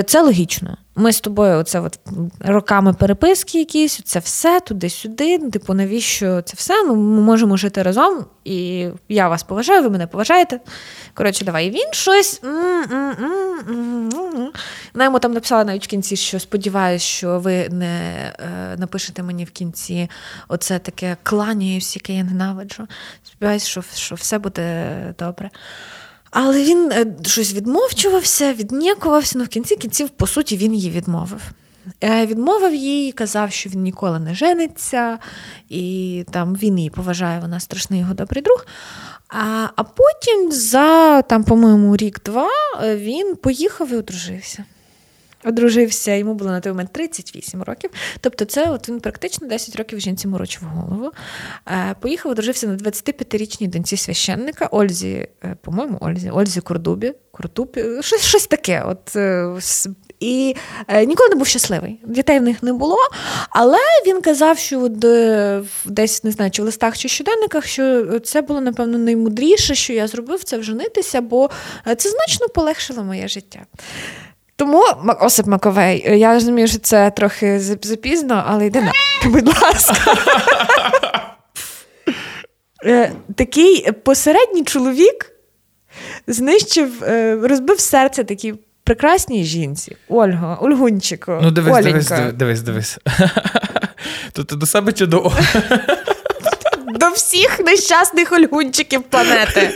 [0.06, 0.78] це логічно.
[0.98, 2.00] Ми з тобою оце от
[2.40, 5.40] роками переписки якісь, це все туди-сюди.
[5.40, 6.84] Типу, навіщо це все?
[6.84, 10.60] Ну, ми можемо жити разом, і я вас поважаю, ви мене поважаєте.
[11.14, 11.68] Коротше, давай.
[11.68, 12.42] І він щось.
[14.94, 19.46] Вона йому там написала навіть в кінці, що сподіваюся, що ви не е, напишете мені
[19.46, 20.10] в кінці
[20.48, 22.88] оце таке кланяюсь, яке я ненавиджу.
[23.24, 25.50] Сподіваюся, що, що все буде добре.
[26.38, 31.42] Але він е, щось відмовчувався, віднікувався, ну в кінці кінців, по суті, він її відмовив.
[32.04, 35.20] Е, відмовив їй, казав, що він ніколи не жениться,
[35.70, 38.66] і там він її поважає, вона страшний його добрий друг.
[39.30, 42.50] А а потім, за, там, по-моєму, рік-два
[42.84, 44.66] е, він поїхав і одружився
[45.46, 47.90] одружився, йому було на той момент 38 років.
[48.22, 51.12] Тобто, це от він практично 10 років жінці морочив голову.
[51.68, 58.22] Е, поїхав, одружився на 25-річній доньці священника Ользі, е, по-моєму, Ользі, Ользі Курдубі, Куртубі, щось
[58.22, 58.84] щось таке.
[58.88, 59.60] От, е,
[60.20, 60.56] і
[61.08, 62.00] ніколи не був щасливий.
[62.06, 62.98] Дітей в них не було.
[63.50, 63.78] Але
[64.08, 64.90] він казав, що
[65.86, 70.08] десь не знаю, чи в листах чи щоденниках, що це було, напевно, наймудріше, що я
[70.08, 71.50] зробив це вженитися, бо
[71.98, 73.66] це значно полегшило моє життя.
[74.56, 74.84] Тому
[75.22, 78.92] Осип Маковей, я розумію, що це трохи запізно, але йди на,
[79.30, 79.96] будь ласка.
[82.88, 85.32] Е, такий посередній чоловік
[86.28, 88.54] знищив, е, розбив серце такій
[88.84, 89.96] прекрасній жінці.
[90.10, 91.40] Ольга, Ольгунчику.
[91.42, 92.98] Ну, дивись, дивись, дивись, дивись.
[94.34, 95.32] То ти до себе чи до
[97.00, 99.74] До всіх нещасних ольгунчиків планети.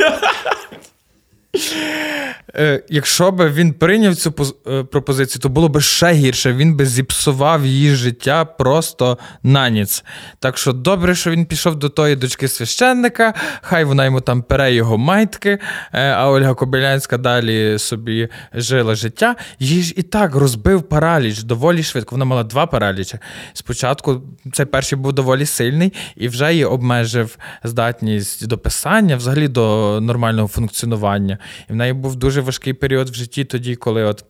[2.56, 4.34] Е, якщо б він прийняв цю
[4.68, 6.54] е, пропозицію, то було б ще гірше.
[6.54, 10.04] Він би зіпсував її життя просто на ніц.
[10.40, 14.74] Так що добре, що він пішов до тої дочки священника, хай вона йому там пере
[14.74, 15.60] його майтки,
[15.94, 19.36] е, а Ольга Кобилянська далі собі жила життя.
[19.60, 22.16] Її ж і так розбив параліч доволі швидко.
[22.16, 23.18] Вона мала два паралічі.
[23.54, 24.22] Спочатку
[24.54, 30.48] цей перший був доволі сильний і вже її обмежив здатність до писання, взагалі до нормального
[30.48, 31.39] функціонування.
[31.70, 34.26] І в неї був дуже важкий період в житті тоді, коли от.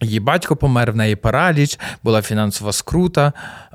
[0.00, 3.32] Її батько помер, в неї параліч, була фінансова скрута.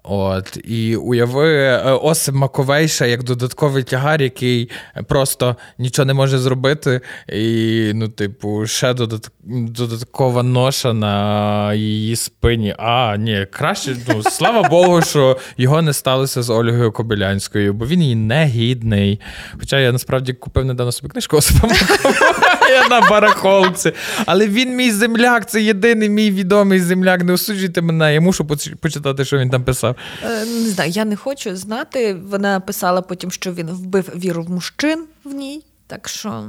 [0.10, 4.70] От, І уяви е, Осип Маковейша як додатковий тягар, який
[5.08, 7.02] просто нічого не може зробити.
[7.30, 9.30] І, ну, типу, ще додат...
[9.44, 12.76] додаткова ноша на її спині.
[12.78, 18.02] А, ні, краще, ну, слава Богу, що його не сталося з Ольгою Кобилянською, бо він
[18.02, 19.20] її не гідний.
[19.60, 23.92] Хоча я насправді купив недавно собі книжку Осипа Маковея на барахолці.
[24.26, 27.24] Але він мій земляк, це єдиний мій відомий земляк.
[27.24, 28.46] Не осуджуйте мене, я мушу
[28.82, 29.97] почитати, що він там писав.
[30.24, 32.14] Е, не знаю, я не хочу знати.
[32.14, 35.64] Вона писала потім, що він вбив віру в мужчин в ній.
[35.88, 36.44] Так що,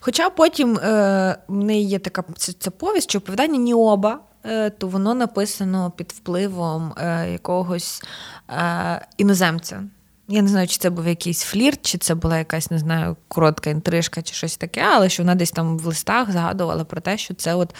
[0.00, 5.92] Хоча потім е, неї є така ця повість, що оповідання Ніоба, е, то воно написано
[5.96, 8.02] під впливом е, якогось
[8.50, 9.82] е, іноземця.
[10.28, 13.70] Я не знаю, чи це був якийсь флірт, чи це була якась, не знаю, коротка
[13.70, 17.34] інтрижка, чи щось таке, але що вона десь там в листах згадувала про те, що
[17.34, 17.74] це от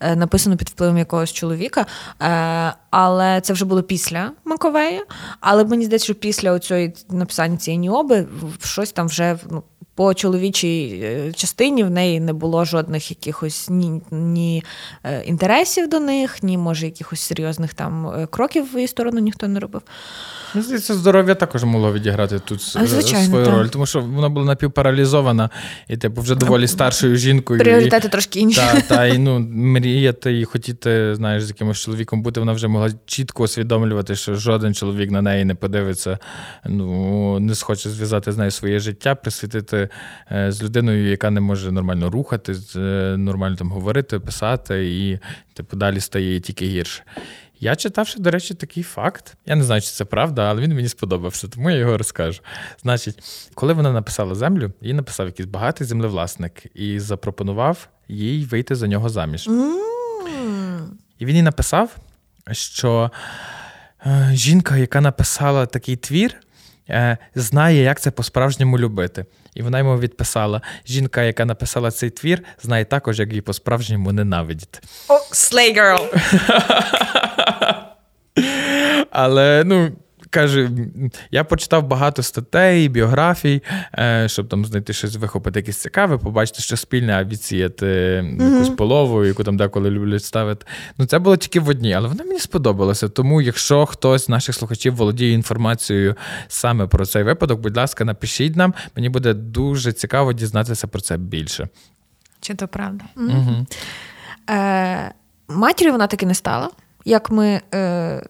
[0.00, 1.86] е, написано під впливом якогось чоловіка.
[2.22, 5.04] Е, але це вже було після Маковея.
[5.40, 8.26] Але мені здається, що після оцього написання цієї ніоби
[8.62, 9.62] щось там вже ну,
[9.94, 14.64] по чоловічій е, частині в неї не було жодних якихось ні ні
[15.04, 19.48] е, інтересів до них, ні, може, якихось серйозних там е, кроків в її сторону ніхто
[19.48, 19.82] не робив.
[20.54, 23.54] Мені здається, здоров'я також могло відіграти тут Звичайно, свою так.
[23.54, 25.50] роль, тому що вона була напівпаралізована
[25.88, 27.60] і, типу, вже доволі старшою жінкою.
[27.60, 28.60] Пріоритети і, трошки інші.
[28.60, 32.90] Та, та, і ну, мріяти і хотіти, знаєш, з якимось чоловіком бути, вона вже могла
[33.06, 36.18] чітко усвідомлювати, що жоден чоловік на неї не подивиться,
[36.66, 39.88] ну, не схоче зв'язати з нею своє життя, присвятити
[40.32, 42.78] е, з людиною, яка не може нормально рухати, е,
[43.18, 45.18] нормально там говорити, писати, і
[45.54, 47.02] типу, далі стає тільки гірше.
[47.60, 49.34] Я читав, що, до речі, такий факт.
[49.46, 52.40] Я не знаю, чи це правда, але він мені сподобався, тому я його розкажу.
[52.82, 53.18] Значить,
[53.54, 59.08] коли вона написала землю, їй написав якийсь багатий землевласник і запропонував їй вийти за нього
[59.08, 59.48] заміж.
[59.48, 59.90] Mm.
[61.18, 61.96] І він їй написав,
[62.52, 63.10] що
[64.06, 66.36] е, жінка, яка написала такий твір,
[66.88, 69.24] е, знає, як це по-справжньому любити.
[69.54, 74.80] І вона йому відписала: жінка, яка написала цей твір, знає також, як її по-справжньому ненавидіти.
[75.08, 76.08] О, oh, girl!
[79.10, 79.90] Але ну.
[80.30, 80.70] Каже,
[81.30, 83.62] я почитав багато статей, біографій,
[83.98, 88.52] е, щоб там знайти щось вихопити якесь цікаве, побачити, що спільне, а відсіяти mm-hmm.
[88.52, 90.66] якусь полову, яку там деколи люблять ставити.
[90.98, 93.08] Ну, це було тільки в одній, але вона мені сподобалася.
[93.08, 96.14] Тому, якщо хтось з наших слухачів володіє інформацією
[96.48, 98.74] саме про цей випадок, будь ласка, напишіть нам.
[98.96, 101.68] Мені буде дуже цікаво дізнатися про це більше.
[102.40, 103.04] Чи то правда?
[103.16, 103.66] Mm-hmm.
[104.50, 105.12] Е,
[105.48, 106.70] Матір'ю вона таки не стала.
[107.04, 107.60] Як ми.
[107.74, 108.22] Е,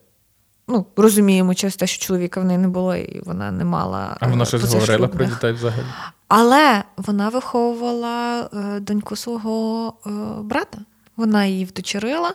[0.71, 4.16] ну, розуміємо через те, що чоловіка в неї не було, і вона не мала.
[4.21, 5.87] А вона е, щось говорила про дітей взагалі.
[6.29, 10.11] Але вона виховувала е, доньку свого е,
[10.43, 10.79] брата.
[11.21, 12.33] Вона її вдочерила.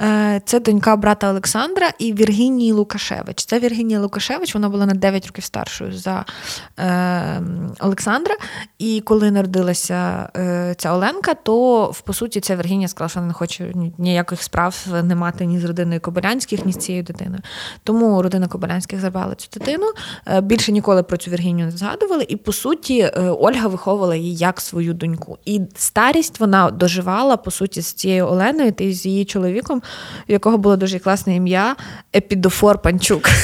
[0.00, 3.44] Е, це донька брата Олександра і Віргінії Лукашевич.
[3.44, 6.24] Це Віргінія Лукашевич, вона була на 9 років старшою за
[6.78, 7.42] е,
[7.80, 8.34] Олександра.
[8.78, 13.28] І коли народилася е, ця Оленка, то в по суті ця Віргінія сказала, що вона
[13.28, 17.42] не хоче ніяких справ не мати ні з родиною Кобилянських, ні з цією дитиною.
[17.84, 19.86] Тому родина Кобилянських забрала цю дитину.
[20.26, 22.26] Е, більше ніколи про цю Віргінію не згадували.
[22.28, 25.38] І по суті, Ольга виховувала її як свою доньку.
[25.44, 29.82] І старість вона доживала по суті з цією Оленою та з її чоловіком,
[30.28, 31.76] у якого було дуже класне ім'я
[32.16, 33.28] Епідофор Панчук.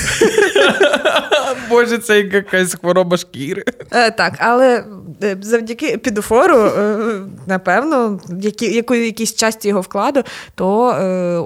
[1.68, 3.64] Боже, це якась хвороба шкіри.
[3.90, 4.84] Е, так, але
[5.22, 10.22] е, завдяки епідофору, е, напевно, які, яку якійсь часті його вкладу,
[10.54, 10.78] то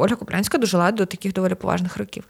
[0.01, 2.24] Ольга Куплянська дожила до таких доволі поважних років.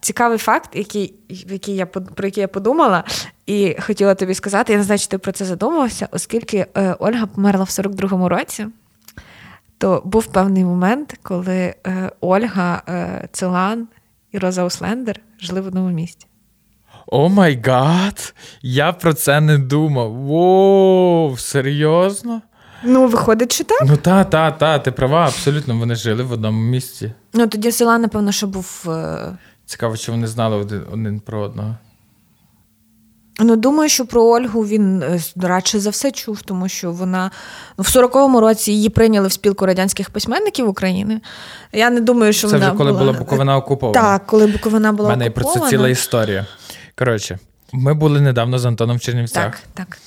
[0.00, 3.04] Цікавий факт, який, який я про який я подумала,
[3.46, 6.66] і хотіла тобі сказати, я не знаю, чи ти про це задумався, оскільки
[6.98, 8.66] Ольга померла в 42-му році
[9.78, 13.88] то був певний момент, коли е, Ольга е, Целан
[14.32, 16.26] і Роза Ауслендер жили в одному місті.
[17.06, 18.34] Oh my God!
[18.62, 20.12] Я про це не думав.
[20.12, 22.42] Воу, серйозно?
[22.84, 23.82] Ну, виходить, що так?
[23.86, 25.78] Ну, та, та, та, ти права, абсолютно.
[25.78, 27.12] Вони жили в одному місці.
[27.32, 28.84] Ну, тоді Целан, напевно, що був.
[28.88, 29.38] Е...
[29.66, 31.76] Цікаво, чи вони знали один, один про одного.
[33.40, 37.30] Ну, думаю, що про Ольгу він е, радше за все чув, тому що вона
[37.78, 41.20] ну, в 40-му році її прийняли в спілку радянських письменників України.
[41.72, 43.04] Я не думаю, що це вона вже коли була...
[43.04, 44.00] була Буковина окупована.
[44.00, 45.14] Так, коли Буковина була окупована.
[45.14, 46.46] У мене про це ціла історія.
[46.98, 47.38] Коротше,
[47.72, 49.44] ми були недавно з Антоном в Чернівцях.
[49.44, 49.98] Так, так.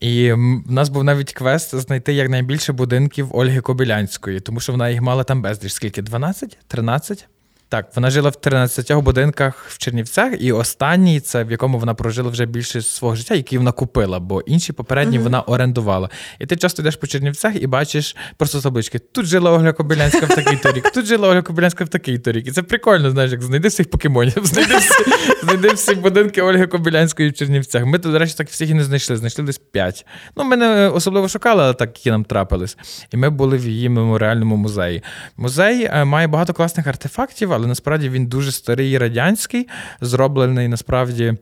[0.00, 5.00] І в нас був навіть квест знайти якнайбільше будинків Ольги Кобилянської, тому що вона їх
[5.00, 5.72] мала там безліч.
[5.72, 6.02] Скільки?
[6.02, 6.58] 12?
[6.66, 7.28] 13?
[7.68, 12.30] Так, вона жила в 13 будинках в Чернівцях, і останній це в якому вона прожила
[12.30, 15.22] вже більше свого життя, який вона купила, бо інші попередні mm-hmm.
[15.22, 16.10] вона орендувала.
[16.38, 18.98] І ти часто йдеш по Чернівцях і бачиш просто таблички.
[18.98, 22.46] Тут жила Ольга Кобилянська в такий торік, тут жила Ольга Кобилянська в такий торік.
[22.46, 25.04] І це прикольно, знаєш, як знайди всіх покемонів, знайди всі,
[25.42, 27.84] знайди всі будинки Ольги Кобилянської в Чернівцях.
[27.84, 30.06] Ми, до речі, так всіх і не знайшли, знайшли десь п'ять.
[30.36, 32.76] Ну, ми не особливо шукали, але так які нам трапились.
[33.12, 35.02] І ми були в її меморіальному музеї.
[35.36, 39.68] Музей е, має багато класних артефактів, але насправді він дуже старий радянський,
[40.00, 41.34] зроблений насправді.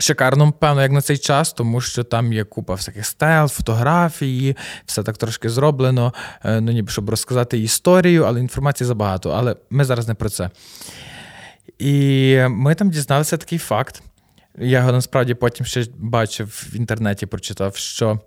[0.00, 4.56] Шикарно, певно, як на цей час, тому що там є купа всяких стел, фотографії,
[4.86, 6.14] все так трошки зроблено,
[6.44, 9.30] е, ну ніби щоб розказати історію, але інформації забагато.
[9.30, 10.50] Але ми зараз не про це.
[11.78, 14.02] І ми там дізналися такий факт.
[14.58, 18.20] Я його насправді потім ще бачив в інтернеті, прочитав, що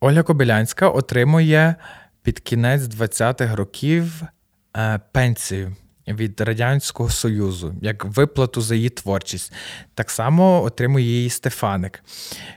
[0.00, 1.74] Оля Кобилянська отримує
[2.22, 4.22] під кінець 20-х років
[4.76, 5.76] е, пенсію.
[6.12, 9.52] Від Радянського Союзу як виплату за її творчість.
[9.94, 12.02] Так само отримує її Стефаник.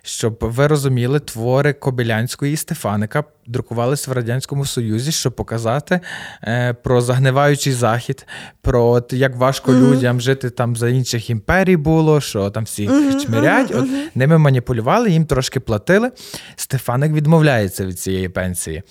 [0.03, 5.99] Щоб ви розуміли, твори Кобилянської і Стефаника друкувалися в Радянському Союзі, щоб показати
[6.43, 8.27] е, про загниваючий захід,
[8.61, 9.91] про от, як важко mm-hmm.
[9.91, 13.25] людям жити там за інших імперій було, що там всі mm-hmm.
[13.25, 13.71] чмирять.
[13.75, 16.11] От, Ними маніпулювали, їм трошки платили.
[16.55, 18.83] Стефаник відмовляється від цієї пенсії.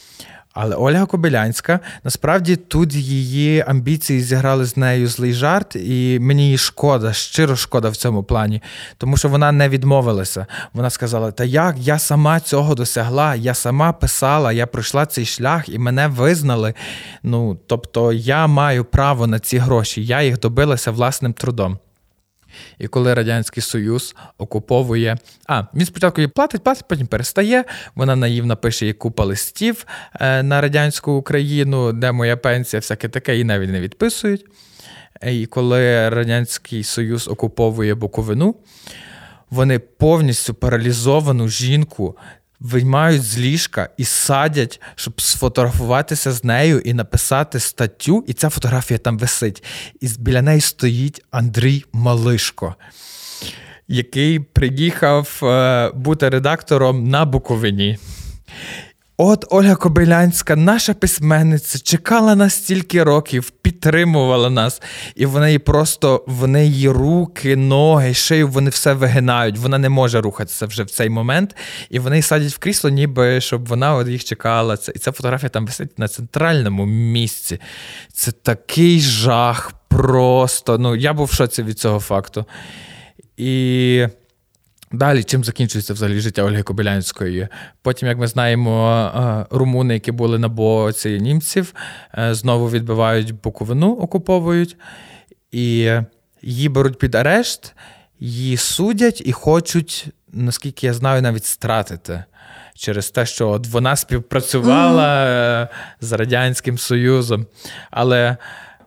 [0.55, 6.59] Але Ольга Кобилянська насправді тут її амбіції зіграли з нею злий жарт, і мені її
[6.59, 8.63] шкода, щиро шкода в цьому плані,
[8.99, 10.47] тому що вона не відмовилася.
[10.73, 15.69] Вона сказала: Та як я сама цього досягла, я сама писала, я пройшла цей шлях
[15.69, 16.75] і мене визнали.
[17.23, 21.79] Ну тобто я маю право на ці гроші, я їх добилася власним трудом.
[22.79, 25.17] І коли Радянський Союз окуповує.
[25.47, 27.65] А, він спочатку її платить, платить, потім перестає.
[27.95, 29.87] Вона наївно пише їй купа листів
[30.21, 34.45] е, на радянську Україну, де моя пенсія, всяке таке, і навіть не відписують.
[35.23, 38.55] І коли Радянський Союз окуповує Буковину,
[39.51, 42.17] вони повністю паралізовану жінку
[42.65, 48.99] виймають з ліжка і садять, щоб сфотографуватися з нею і написати статтю, і ця фотографія
[48.99, 49.65] там висить.
[50.01, 52.75] І біля неї стоїть Андрій Малишко,
[53.89, 57.99] який приїхав е, бути редактором на Буковині.
[59.17, 64.83] От Ольга Кобилянська, наша письменниця, чекала нас стільки років, підтримувала нас,
[65.15, 69.59] і в неї просто в неї руки, ноги, шию, вони все вигинають.
[69.59, 71.57] Вона не може рухатися вже в цей момент.
[71.91, 74.79] І вони садять в крісло, ніби щоб вона от їх чекала.
[74.95, 77.61] І ця фотографія там висить на центральному місці.
[78.13, 79.73] Це такий жах.
[79.89, 80.79] Просто.
[80.79, 82.45] Ну, я був в шоці від цього факту.
[83.37, 84.07] І.
[84.95, 87.49] Далі, чим закінчується взагалі життя Ольги Кобилянської?
[87.83, 91.75] Потім, як ми знаємо, е, румуни, які були на боці німців,
[92.19, 94.77] е, знову відбивають Буковину, окуповують,
[95.53, 95.91] і
[96.43, 97.75] її беруть під арешт,
[98.21, 102.25] її судять і хочуть, наскільки я знаю, навіть стратити.
[102.77, 105.69] Через те, що от вона співпрацювала mm.
[106.01, 107.47] з Радянським Союзом.
[107.91, 108.37] Але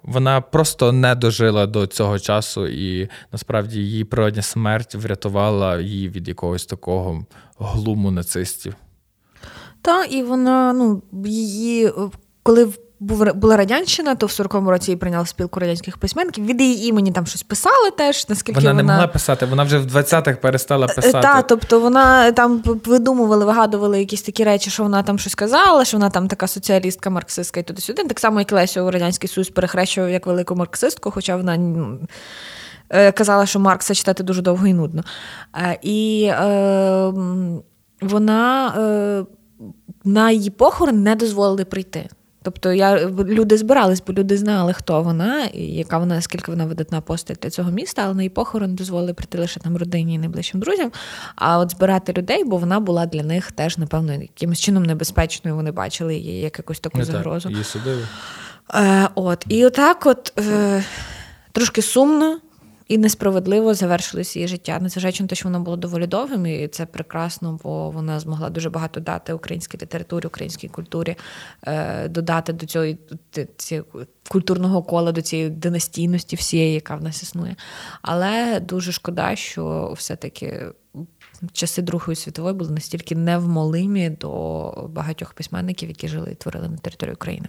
[0.08, 6.28] вона просто не дожила до цього часу, і насправді її природня смерть врятувала її від
[6.28, 7.26] якогось такого
[7.60, 8.76] глуму нацистів.
[9.82, 11.92] Так, і вона, ну, її,
[12.44, 16.46] коли була радянщина, то в 40-му році її прийняли спілку радянських письменників.
[16.46, 18.30] Від її імені там щось писали теж.
[18.30, 21.22] наскільки Вона не могла писати, вона вже в 20-х перестала е, писати.
[21.22, 25.98] Так, тобто вона там видумували, вигадували якісь такі речі, що вона там щось казала, що
[25.98, 28.04] вона там така соціалістка, марксистка і туди-сюди.
[28.04, 31.58] Так само, як Лесю у Радянський Союз перехрещував як велику марксистку, хоча вона.
[32.90, 35.04] Е, казала, що Маркса читати дуже довго і нудно.
[35.56, 37.14] Е, і е,
[38.02, 39.26] вона е,
[40.04, 42.10] на її похорон не дозволили прийти.
[42.48, 47.02] Тобто я люди збирались, бо люди знали, хто вона, і яка вона, скільки вона видатна
[47.02, 50.60] постать для цього міста, але на її похорон дозволили прийти лише там родині і найближчим
[50.60, 50.92] друзям.
[51.36, 55.56] А от збирати людей, бо вона була для них теж, напевно, якимось чином небезпечною.
[55.56, 57.44] Вони бачили її як якусь таку Не загрозу.
[57.44, 58.02] Так, її судили.
[58.74, 60.84] Е, От, і отак, от е,
[61.52, 62.40] трошки сумно
[62.88, 66.86] і несправедливо завершилось її життя, незважаючи на те, що воно було доволі довгим, і це
[66.86, 71.16] прекрасно, бо вона змогла дуже багато дати українській літературі, українській культурі,
[71.68, 72.86] е, додати до цього
[74.30, 77.56] культурного кола, до цієї династійності всієї, яка в нас існує.
[78.02, 80.66] Але дуже шкода, що все-таки.
[81.54, 87.14] Часи Другої світової були настільки невмолимі до багатьох письменників, які жили і творили на території
[87.14, 87.48] України.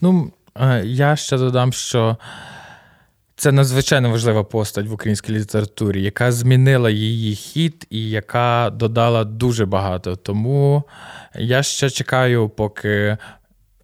[0.00, 2.16] Ну е, я ще додам, що
[3.38, 9.66] це надзвичайно важлива постать в українській літературі, яка змінила її хід і яка додала дуже
[9.66, 10.16] багато.
[10.16, 10.82] Тому
[11.34, 13.16] я ще чекаю, поки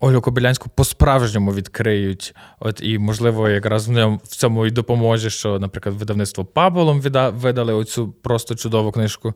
[0.01, 2.35] Олю Кобилянську по-справжньому відкриють.
[2.61, 7.01] От і, можливо, якраз в цьому і допоможе, що, наприклад, видавництво Паболом
[7.31, 9.35] видали оцю просто чудову книжку.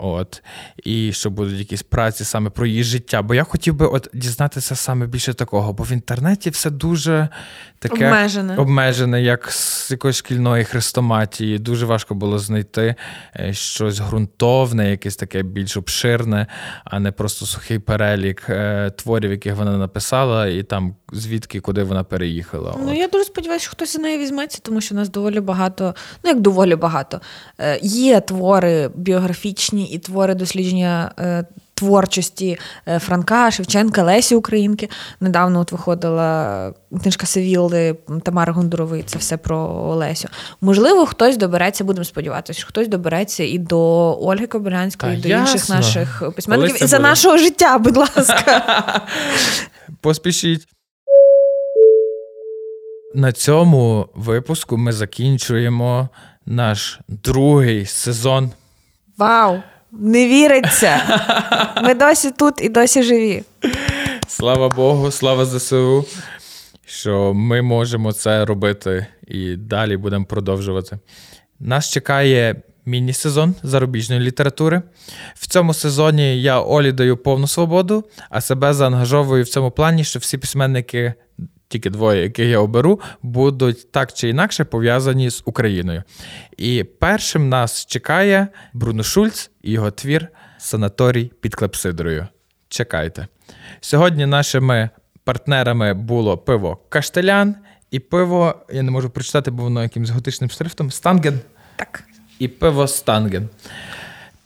[0.00, 0.42] От,
[0.84, 3.22] І що будуть якісь праці саме про її життя.
[3.22, 7.28] Бо я хотів би от дізнатися саме більше такого, бо в інтернеті все дуже
[7.78, 11.58] таке обмежене, обмежене як з якоїсь шкільної хрестоматії.
[11.58, 12.94] Дуже важко було знайти
[13.36, 16.46] е, щось ґрунтовне, якесь таке більш обширне,
[16.84, 22.04] а не просто сухий перелік е, творів, яких вона написала, і там звідки куди вона
[22.04, 22.74] переїхала.
[22.84, 22.98] Ну от.
[22.98, 25.94] я дуже сподіваюся, що хтось за нею візьметься, тому що у нас доволі багато,
[26.24, 27.20] ну як доволі багато.
[27.58, 31.12] Е, є твори біографічні і твори дослідження.
[31.74, 32.58] Творчості
[32.98, 34.88] Франка, Шевченка, Лесі Українки.
[35.20, 36.72] Недавно от виходила
[37.02, 40.28] книжка Севілли Тамари Гондурової, це все про Олесю.
[40.60, 43.78] Можливо, хтось добереться, будемо сподіватися, що хтось добереться і до
[44.20, 45.52] Ольги Кобилянської, і до ясно.
[45.52, 46.82] інших наших письменників.
[46.82, 47.08] І за буде.
[47.08, 49.02] нашого життя, будь ласка.
[50.00, 50.66] Поспішіть.
[53.14, 56.08] На цьому випуску ми закінчуємо
[56.46, 58.50] наш другий сезон.
[59.18, 59.62] Вау!
[59.92, 61.00] Не віриться!
[61.82, 63.42] Ми досі тут і досі живі.
[64.28, 66.04] Слава Богу, слава ЗСУ,
[66.86, 70.98] що ми можемо це робити і далі будемо продовжувати.
[71.60, 74.82] Нас чекає міні-сезон зарубіжної літератури.
[75.34, 80.18] В цьому сезоні я Олі даю повну свободу, а себе заангажовую в цьому плані, що
[80.18, 81.14] всі письменники.
[81.68, 86.02] Тільки двоє, яких я оберу, будуть так чи інакше пов'язані з Україною.
[86.56, 92.26] І першим нас чекає Бруно Шульц і його твір Санаторій під Клепсидрою.
[92.68, 93.26] Чекайте.
[93.80, 94.90] Сьогодні нашими
[95.24, 97.56] партнерами було пиво Каштелян
[97.90, 100.90] і пиво, я не можу прочитати, бо воно якимось готичним шрифтом.
[100.90, 101.40] Станген.
[101.76, 102.04] Так.
[102.38, 103.48] І пиво Станген.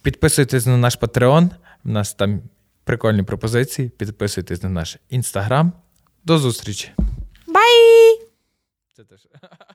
[0.02, 1.50] Підписуйтесь на наш Patreon,
[1.84, 2.40] У нас там
[2.84, 3.88] прикольні пропозиції.
[3.88, 5.72] Підписуйтесь на наш інстаграм.
[6.24, 6.92] До зустрічі.
[7.52, 8.14] Bye!